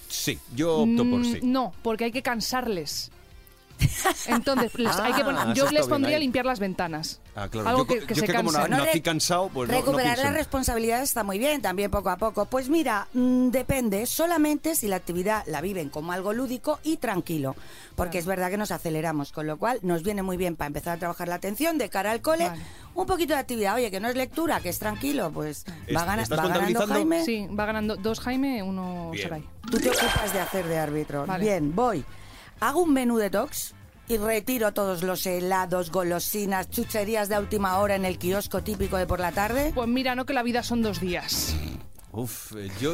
Sí, 0.09 0.39
yo 0.55 0.77
opto 0.79 1.03
por 1.09 1.19
Mm, 1.19 1.23
sí. 1.25 1.39
No, 1.43 1.73
porque 1.83 2.05
hay 2.05 2.11
que 2.11 2.21
cansarles. 2.23 3.11
Entonces, 4.27 4.73
les- 4.75 4.95
hay 4.97 5.13
que 5.13 5.21
Ah, 5.21 5.25
poner- 5.25 5.41
eso 5.43 5.53
yo 5.53 5.63
está 5.63 5.71
les 5.73 5.81
bien 5.81 5.89
pondría 5.89 6.15
a 6.15 6.17
ahí. 6.17 6.23
limpiar 6.23 6.45
las 6.45 6.59
ventanas. 6.59 7.21
Ah, 7.35 7.47
claro. 7.49 7.69
Algo 7.69 7.81
yo, 7.83 7.87
que- 7.87 8.05
que 8.07 8.15
yo 8.15 8.21
se 8.25 8.33
como 8.33 8.51
canse. 8.51 8.69
na- 8.69 8.77
No, 8.77 8.83
nací 8.85 8.97
re- 8.97 9.01
cansado, 9.01 9.49
pues 9.49 9.69
no- 9.69 9.73
no, 9.75 9.79
Recuperar 9.79 10.05
pienso 10.15 10.21
las 10.23 10.31
en- 10.31 10.37
responsabilidades 10.37 11.03
está 11.09 11.23
muy 11.23 11.39
bien, 11.39 11.61
también 11.61 11.89
poco 11.91 12.09
a 12.09 12.17
poco. 12.17 12.45
Pues 12.45 12.69
mira, 12.69 13.07
mm, 13.13 13.49
depende, 13.49 14.05
solamente 14.05 14.75
si 14.75 14.87
la 14.87 14.97
actividad 14.97 15.43
la 15.47 15.61
viven 15.61 15.89
como 15.89 16.11
algo 16.11 16.33
lúdico 16.33 16.79
y 16.83 16.97
tranquilo, 16.97 17.55
porque 17.95 18.17
es 18.17 18.25
verdad 18.25 18.49
que 18.49 18.57
nos 18.57 18.71
aceleramos, 18.71 19.31
con 19.31 19.47
lo 19.47 19.57
cual 19.57 19.79
nos 19.81 20.03
viene 20.03 20.23
muy 20.23 20.37
bien 20.37 20.55
para 20.55 20.67
empezar 20.67 20.97
a 20.97 20.99
trabajar 20.99 21.27
la 21.27 21.35
atención 21.35 21.77
de 21.77 21.89
cara 21.89 22.11
al 22.11 22.21
cole. 22.21 22.49
Un 22.95 23.05
poquito 23.05 23.33
de 23.33 23.39
actividad, 23.39 23.75
oye, 23.75 23.91
que 23.91 23.99
no 23.99 24.09
es 24.09 24.15
lectura, 24.15 24.59
que 24.59 24.69
es 24.69 24.79
tranquilo, 24.79 25.31
pues 25.31 25.63
va, 25.95 26.03
gana- 26.03 26.23
¿Estás 26.23 26.37
va 26.39 26.43
ganando 26.47 26.79
contabilizando? 26.79 26.93
Jaime. 26.93 27.23
Sí, 27.25 27.47
va 27.55 27.65
ganando 27.65 27.95
dos 27.95 28.19
Jaime, 28.19 28.61
uno 28.63 29.11
Bien. 29.11 29.23
Saray. 29.29 29.43
Tú 29.71 29.77
te 29.77 29.89
ocupas 29.89 30.33
de 30.33 30.39
hacer 30.39 30.67
de 30.67 30.77
árbitro. 30.77 31.25
Vale. 31.25 31.45
Bien, 31.45 31.73
voy. 31.73 32.03
Hago 32.61 32.81
un 32.81 32.93
menú 32.93 33.17
detox 33.17 33.73
y 34.09 34.17
retiro 34.17 34.73
todos 34.73 35.01
los 35.03 35.25
helados, 35.25 35.91
golosinas, 35.91 36.69
chucherías 36.69 37.29
de 37.29 37.39
última 37.39 37.77
hora 37.79 37.95
en 37.95 38.03
el 38.03 38.17
kiosco 38.17 38.61
típico 38.61 38.97
de 38.97 39.07
por 39.07 39.21
la 39.21 39.31
tarde. 39.31 39.71
Pues 39.73 39.87
mira, 39.87 40.13
no 40.15 40.25
que 40.25 40.33
la 40.33 40.43
vida 40.43 40.61
son 40.61 40.81
dos 40.81 40.99
días. 40.99 41.55
Uf, 42.11 42.53
eh, 42.57 42.69
yo, 42.81 42.93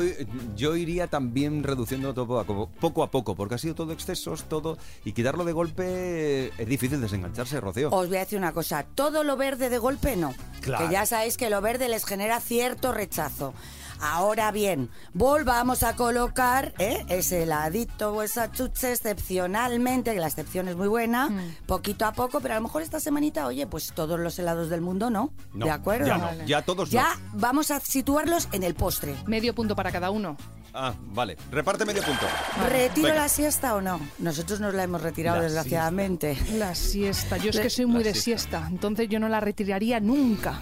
yo 0.55 0.75
iría 0.75 1.07
también 1.07 1.63
reduciendo 1.63 2.13
todo 2.13 2.39
a 2.39 2.43
poco, 2.43 2.69
poco 2.79 3.01
a 3.01 3.09
poco, 3.09 3.33
porque 3.33 3.55
ha 3.55 3.57
sido 3.57 3.73
todo 3.73 3.91
excesos, 3.91 4.43
todo. 4.43 4.77
Y 5.03 5.13
quitarlo 5.13 5.45
de 5.45 5.53
golpe 5.53 5.85
eh, 5.87 6.51
es 6.57 6.67
difícil 6.67 7.01
desengancharse, 7.01 7.59
Rocío. 7.59 7.89
Os 7.91 8.07
voy 8.07 8.17
a 8.17 8.19
decir 8.19 8.37
una 8.37 8.51
cosa, 8.51 8.83
todo 8.83 9.23
lo 9.23 9.35
verde 9.37 9.69
de 9.69 9.79
golpe 9.79 10.15
no. 10.15 10.35
Claro. 10.61 10.85
Que 10.85 10.93
ya 10.93 11.05
sabéis 11.07 11.37
que 11.37 11.49
lo 11.49 11.61
verde 11.61 11.87
les 11.89 12.05
genera 12.05 12.39
cierto 12.39 12.91
rechazo. 12.91 13.53
Ahora 14.01 14.51
bien, 14.51 14.89
volvamos 15.13 15.83
a 15.83 15.95
colocar 15.95 16.73
¿eh? 16.79 17.05
ese 17.09 17.43
heladito 17.43 18.13
o 18.13 18.21
esa 18.21 18.51
chuche 18.51 18.91
excepcionalmente, 18.91 20.13
que 20.13 20.19
la 20.19 20.27
excepción 20.27 20.67
es 20.67 20.75
muy 20.75 20.87
buena, 20.87 21.29
Mm. 21.29 21.55
poquito 21.65 22.05
a 22.05 22.11
poco, 22.13 22.39
pero 22.39 22.53
a 22.53 22.57
lo 22.57 22.63
mejor 22.63 22.81
esta 22.81 22.99
semanita, 22.99 23.45
oye, 23.47 23.65
pues 23.67 23.91
todos 23.93 24.19
los 24.19 24.37
helados 24.39 24.69
del 24.69 24.81
mundo 24.81 25.09
no. 25.09 25.33
No, 25.53 25.65
¿De 25.65 25.71
acuerdo? 25.71 26.07
Ya, 26.07 26.17
no, 26.17 26.45
ya 26.45 26.61
todos 26.61 26.89
Ya 26.91 27.15
no. 27.15 27.39
vamos 27.39 27.71
a 27.71 27.79
situarlos 27.79 28.47
en 28.51 28.63
el 28.63 28.75
postre. 28.75 29.15
Medio 29.25 29.55
punto 29.55 29.75
para 29.75 29.91
cada 29.91 30.11
uno. 30.11 30.37
Ah, 30.73 30.93
vale. 31.13 31.37
Reparte 31.51 31.85
medio 31.85 32.03
punto. 32.03 32.25
¿Retiro 32.69 33.07
Venga. 33.07 33.21
la 33.21 33.29
siesta 33.29 33.75
o 33.75 33.81
no? 33.81 33.99
Nosotros 34.19 34.59
nos 34.59 34.73
la 34.73 34.83
hemos 34.83 35.01
retirado, 35.01 35.37
La 35.37 35.43
desgraciadamente. 35.43 36.37
La 36.57 36.75
siesta. 36.75 37.37
Yo 37.37 37.49
es 37.49 37.59
que 37.59 37.69
soy 37.69 37.85
muy 37.85 38.03
La 38.03 38.11
de 38.11 38.15
siesta, 38.19 38.67
entonces 38.69 39.07
yo 39.07 39.19
no 39.19 39.29
la 39.29 39.39
retiraría 39.39 39.99
nunca. 40.01 40.59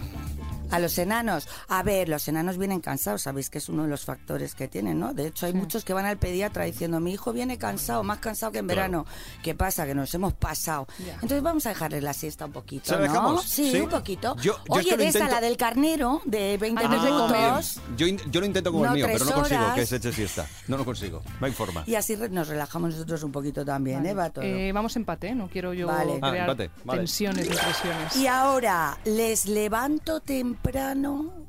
A 0.74 0.80
los 0.80 0.98
enanos. 0.98 1.48
A 1.68 1.84
ver, 1.84 2.10
los 2.10 2.28
enanos 2.28 2.58
vienen 2.58 2.80
cansados, 2.82 3.22
sabéis 3.24 3.50
que 3.50 3.58
es 3.60 3.70
uno 3.70 3.84
de 3.84 3.90
los 3.90 4.06
factores 4.06 4.56
que 4.56 4.68
tienen, 4.68 5.00
¿no? 5.00 5.14
De 5.14 5.28
hecho, 5.28 5.46
hay 5.46 5.54
muchos 5.54 5.84
que 5.86 5.94
van 5.94 6.06
al 6.06 6.18
pediatra 6.18 6.66
diciendo, 6.66 7.00
mi 7.00 7.14
hijo 7.14 7.32
viene 7.34 7.58
cansado, 7.58 8.04
más 8.04 8.20
cansado 8.20 8.52
que 8.52 8.60
en 8.60 8.66
Claro. 8.68 8.76
verano. 8.82 9.06
¿Qué 9.44 9.54
pasa? 9.56 9.86
Que 9.86 9.94
nos 9.96 10.14
hemos 10.14 10.34
pasado. 10.34 10.88
Entonces 11.00 11.42
vamos 11.42 11.66
a 11.66 11.70
dejarles 11.70 12.04
la 12.04 12.14
siesta 12.14 12.46
un 12.46 12.52
poquito, 12.52 12.86
¿Se 12.94 12.98
dejamos? 12.98 13.44
Sí, 13.46 13.72
Sí. 13.72 13.80
un 13.82 13.90
poquito. 13.90 14.36
Yo- 14.38 14.58
yo 14.68 14.80
es 14.80 14.86
Oye, 14.88 14.98
de 14.98 15.08
esa, 15.08 15.28
la 15.28 15.42
del 15.42 15.58
carnero, 15.58 16.22
de 16.26 16.58
20 16.58 16.84
Antes 16.86 17.02
de 17.04 17.10
minutos. 17.12 17.80
Yo, 17.98 18.08
in- 18.08 18.20
yo 18.32 18.40
lo 18.40 18.46
intento 18.46 18.72
con 18.72 18.82
No, 18.82 18.88
el 18.90 18.94
mío, 18.96 19.08
pero 19.12 19.26
no 19.26 19.32
consigo 19.34 19.62
horas. 19.62 19.76
que 19.76 19.86
se 19.86 19.96
eche 19.98 20.12
siesta. 20.12 20.48
No 20.68 20.78
lo 20.78 20.86
consigo. 20.86 21.22
No 21.40 21.46
hay 21.46 21.52
forma. 21.54 21.84
Y 21.86 21.96
así 21.96 22.16
re- 22.16 22.30
nos 22.30 22.48
relajamos 22.48 22.92
nosotros 22.94 23.22
un 23.24 23.32
poquito 23.32 23.64
también, 23.66 24.06
¿eh? 24.06 24.14
Va 24.14 24.30
todo. 24.30 24.44
Eh, 24.44 24.72
vamos 24.72 24.96
empate, 24.96 25.28
¿eh? 25.30 25.36
no 25.36 25.48
quiero 25.50 25.74
yo 25.74 25.88
Vale. 25.88 26.20
Ah, 26.22 26.30
crear 26.32 26.50
empate, 26.50 26.72
vale. 26.84 27.00
tensiones 27.02 27.48
ni 27.50 27.56
presiones. 27.56 28.16
Y 28.16 28.28
ahora, 28.28 28.98
¿les 29.06 29.46
levanto 29.46 30.20
temprano 30.20 30.63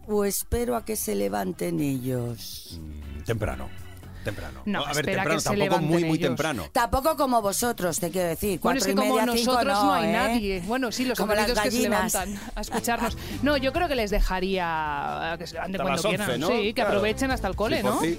o 0.08 0.24
espero 0.24 0.76
a 0.76 0.84
que 0.84 0.96
se 0.96 1.14
levanten 1.14 1.80
ellos? 1.80 2.80
Temprano. 3.24 3.68
Temprano. 4.24 4.62
No, 4.64 4.82
a 4.86 4.92
ver, 4.94 5.04
temprano, 5.04 5.34
que 5.34 5.40
se 5.40 5.48
tampoco 5.50 5.80
muy, 5.82 6.04
muy 6.04 6.16
ellos. 6.16 6.28
temprano. 6.28 6.64
Tampoco 6.72 7.14
como 7.14 7.42
vosotros, 7.42 8.00
te 8.00 8.10
quiero 8.10 8.28
decir. 8.28 8.58
Bueno, 8.60 8.78
es 8.78 8.86
que 8.86 8.94
como 8.94 9.16
media, 9.16 9.32
cinco, 9.36 9.52
nosotros 9.52 9.84
no, 9.84 9.92
hay 9.92 10.08
¿eh? 10.08 10.12
nadie. 10.12 10.62
Bueno, 10.66 10.90
sí, 10.90 11.04
los 11.04 11.18
Como 11.18 11.34
las 11.34 11.52
que 11.52 11.70
se 11.70 11.80
levantan 11.80 12.40
a 12.54 12.60
escucharnos. 12.62 13.18
No, 13.42 13.58
yo 13.58 13.72
creo 13.74 13.86
que 13.86 13.94
les 13.94 14.10
dejaría 14.10 15.36
que 15.38 15.46
se 15.46 15.54
levanten 15.54 15.80
Hasta 15.82 15.84
cuando 15.84 15.96
las 16.02 16.04
11, 16.06 16.16
quieran. 16.24 16.40
¿no? 16.40 16.48
Sí, 16.48 16.54
que 16.68 16.74
Claro. 16.74 16.90
aprovechen 16.90 17.30
hasta 17.32 17.48
el 17.48 17.54
cole, 17.54 17.78
Sí, 17.78 17.82
¿no? 17.84 17.98
ti. 17.98 18.18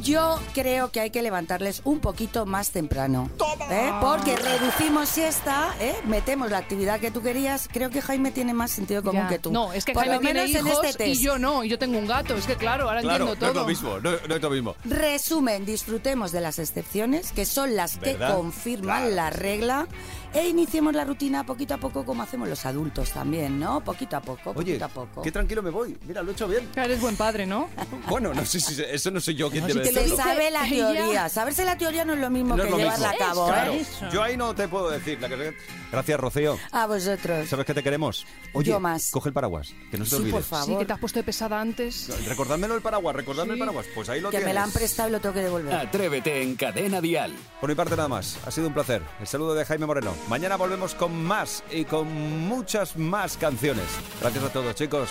Yo 0.00 0.40
creo 0.54 0.90
que 0.90 1.00
hay 1.00 1.10
que 1.10 1.22
levantarles 1.22 1.82
un 1.84 2.00
poquito 2.00 2.46
más 2.46 2.70
temprano. 2.70 3.30
¿eh? 3.70 3.90
Porque 4.00 4.36
reducimos 4.36 5.08
siesta, 5.08 5.74
¿eh? 5.80 5.94
metemos 6.06 6.50
la 6.50 6.58
actividad 6.58 6.98
que 7.00 7.10
tú 7.10 7.22
querías. 7.22 7.68
Creo 7.70 7.90
que 7.90 8.00
Jaime 8.00 8.30
tiene 8.30 8.54
más 8.54 8.70
sentido 8.70 9.02
común 9.02 9.22
Ya. 9.22 9.28
que 9.28 9.38
tú. 9.38 9.52
No, 9.52 9.72
es 9.72 9.84
que 9.84 9.92
Por 9.92 10.02
Jaime 10.02 10.14
lo 10.16 10.20
tiene 10.20 10.40
menos 10.46 10.60
en 10.60 10.66
hijos 10.66 10.84
este 10.84 11.08
y 11.08 11.14
yo 11.16 11.38
no, 11.38 11.62
y 11.64 11.68
yo 11.68 11.78
tengo 11.78 11.98
un 11.98 12.06
gato. 12.06 12.34
Es 12.34 12.46
que 12.46 12.56
claro, 12.56 12.88
ahora 12.88 13.00
Claro, 13.02 13.26
no 13.26 13.32
entiendo 13.32 13.46
es 13.48 13.52
todo. 13.52 13.62
lo 13.62 13.68
mismo, 13.68 14.00
no, 14.00 14.10
no 14.28 14.34
es 14.36 14.42
lo 14.42 14.50
mismo. 14.50 14.76
Resumen, 14.84 15.64
disfrutemos 15.66 16.32
de 16.32 16.40
las 16.40 16.58
excepciones, 16.58 17.32
que 17.32 17.44
son 17.44 17.76
las 17.76 17.96
que 17.98 18.16
confirman 18.16 19.00
Claro. 19.02 19.14
la 19.14 19.30
regla, 19.30 19.86
e 20.34 20.48
iniciemos 20.48 20.94
la 20.94 21.04
rutina 21.04 21.44
poquito 21.44 21.74
a 21.74 21.78
poco 21.78 22.04
como 22.06 22.22
hacemos 22.22 22.48
los 22.48 22.64
adultos 22.64 23.10
también, 23.10 23.60
¿no? 23.60 23.82
Poquito 23.84 24.16
a 24.16 24.20
poco, 24.20 24.50
Oye, 24.50 24.78
poquito 24.78 24.84
a 24.86 24.88
poco. 24.88 25.22
qué 25.22 25.30
tranquilo 25.30 25.62
me 25.62 25.70
voy. 25.70 25.96
Mira, 26.06 26.22
lo 26.22 26.30
he 26.30 26.32
hecho 26.34 26.48
bien. 26.48 26.68
Eres 26.74 27.00
buen 27.00 27.16
padre, 27.16 27.46
¿no? 27.46 27.68
Bueno, 28.08 28.32
no 28.34 28.44
sé 28.44 28.58
si 28.60 28.80
eso 28.82 29.10
no 29.10 29.20
soy 29.20 29.34
yo 29.34 29.50
quien 29.50 29.62
No, 29.62 29.68
debe 29.68 29.81
lo 29.90 30.00
decirlo. 30.00 30.16
sabe 30.16 30.50
la 30.50 30.66
ella. 30.66 30.92
teoría. 30.92 31.28
Saberse 31.28 31.64
la 31.64 31.76
teoría 31.78 32.04
no 32.04 32.12
es 32.14 32.20
lo 32.20 32.30
mismo 32.30 32.56
No 32.56 32.62
es 32.62 32.66
que 32.66 32.70
lo 32.70 32.78
llevarla 32.78 33.10
mismo. 33.10 33.24
a 33.24 33.28
cabo, 33.28 33.46
Claro, 33.48 33.72
¿eh? 33.72 33.86
yo 34.12 34.22
ahí 34.22 34.36
no 34.36 34.54
te 34.54 34.68
puedo 34.68 34.90
decir. 34.90 35.20
la 35.20 35.28
que- 35.28 35.56
Gracias, 35.90 36.18
Rocío. 36.20 36.58
A 36.70 36.86
vosotros. 36.86 37.48
¿Sabes 37.48 37.66
que 37.66 37.74
te 37.74 37.82
queremos? 37.82 38.26
Oye, 38.54 38.70
Yo 38.70 38.80
más. 38.80 39.10
coge 39.10 39.28
el 39.28 39.34
paraguas, 39.34 39.74
que 39.90 39.98
no 39.98 40.04
se 40.04 40.10
te 40.10 40.16
Sí, 40.16 40.22
olvide. 40.22 40.32
por 40.32 40.42
favor. 40.42 40.66
Sí, 40.66 40.76
que 40.78 40.84
te 40.86 40.92
has 40.94 40.98
puesto 40.98 41.18
de 41.18 41.22
pesada 41.24 41.60
antes. 41.60 42.08
Recordádmelo 42.26 42.74
el 42.74 42.80
paraguas, 42.80 43.14
recordadme 43.16 43.52
el 43.54 43.58
paraguas. 43.58 43.86
Pues 43.94 44.08
ahí 44.08 44.20
lo 44.20 44.30
Que 44.30 44.38
tienes. 44.38 44.46
me 44.48 44.54
la 44.54 44.62
han 44.62 44.70
prestado 44.70 45.08
y 45.08 45.12
lo 45.12 45.20
tengo 45.20 45.34
que 45.34 45.42
devolver. 45.42 45.74
Atrévete 45.74 46.42
en 46.42 46.56
Cadena 46.56 47.00
Dial. 47.02 47.34
Por 47.60 47.68
mi 47.68 47.74
parte 47.74 47.94
nada 47.96 48.08
más. 48.08 48.38
Ha 48.46 48.50
sido 48.50 48.68
un 48.68 48.74
placer. 48.74 49.02
El 49.20 49.26
saludo 49.26 49.54
de 49.54 49.64
Jaime 49.66 49.84
Moreno. 49.86 50.14
Mañana 50.28 50.56
volvemos 50.56 50.94
con 50.94 51.22
más 51.24 51.62
y 51.70 51.84
con 51.84 52.10
muchas 52.48 52.96
más 52.96 53.36
canciones. 53.36 53.84
Gracias 54.20 54.44
a 54.44 54.48
todos, 54.52 54.74
chicos. 54.74 55.10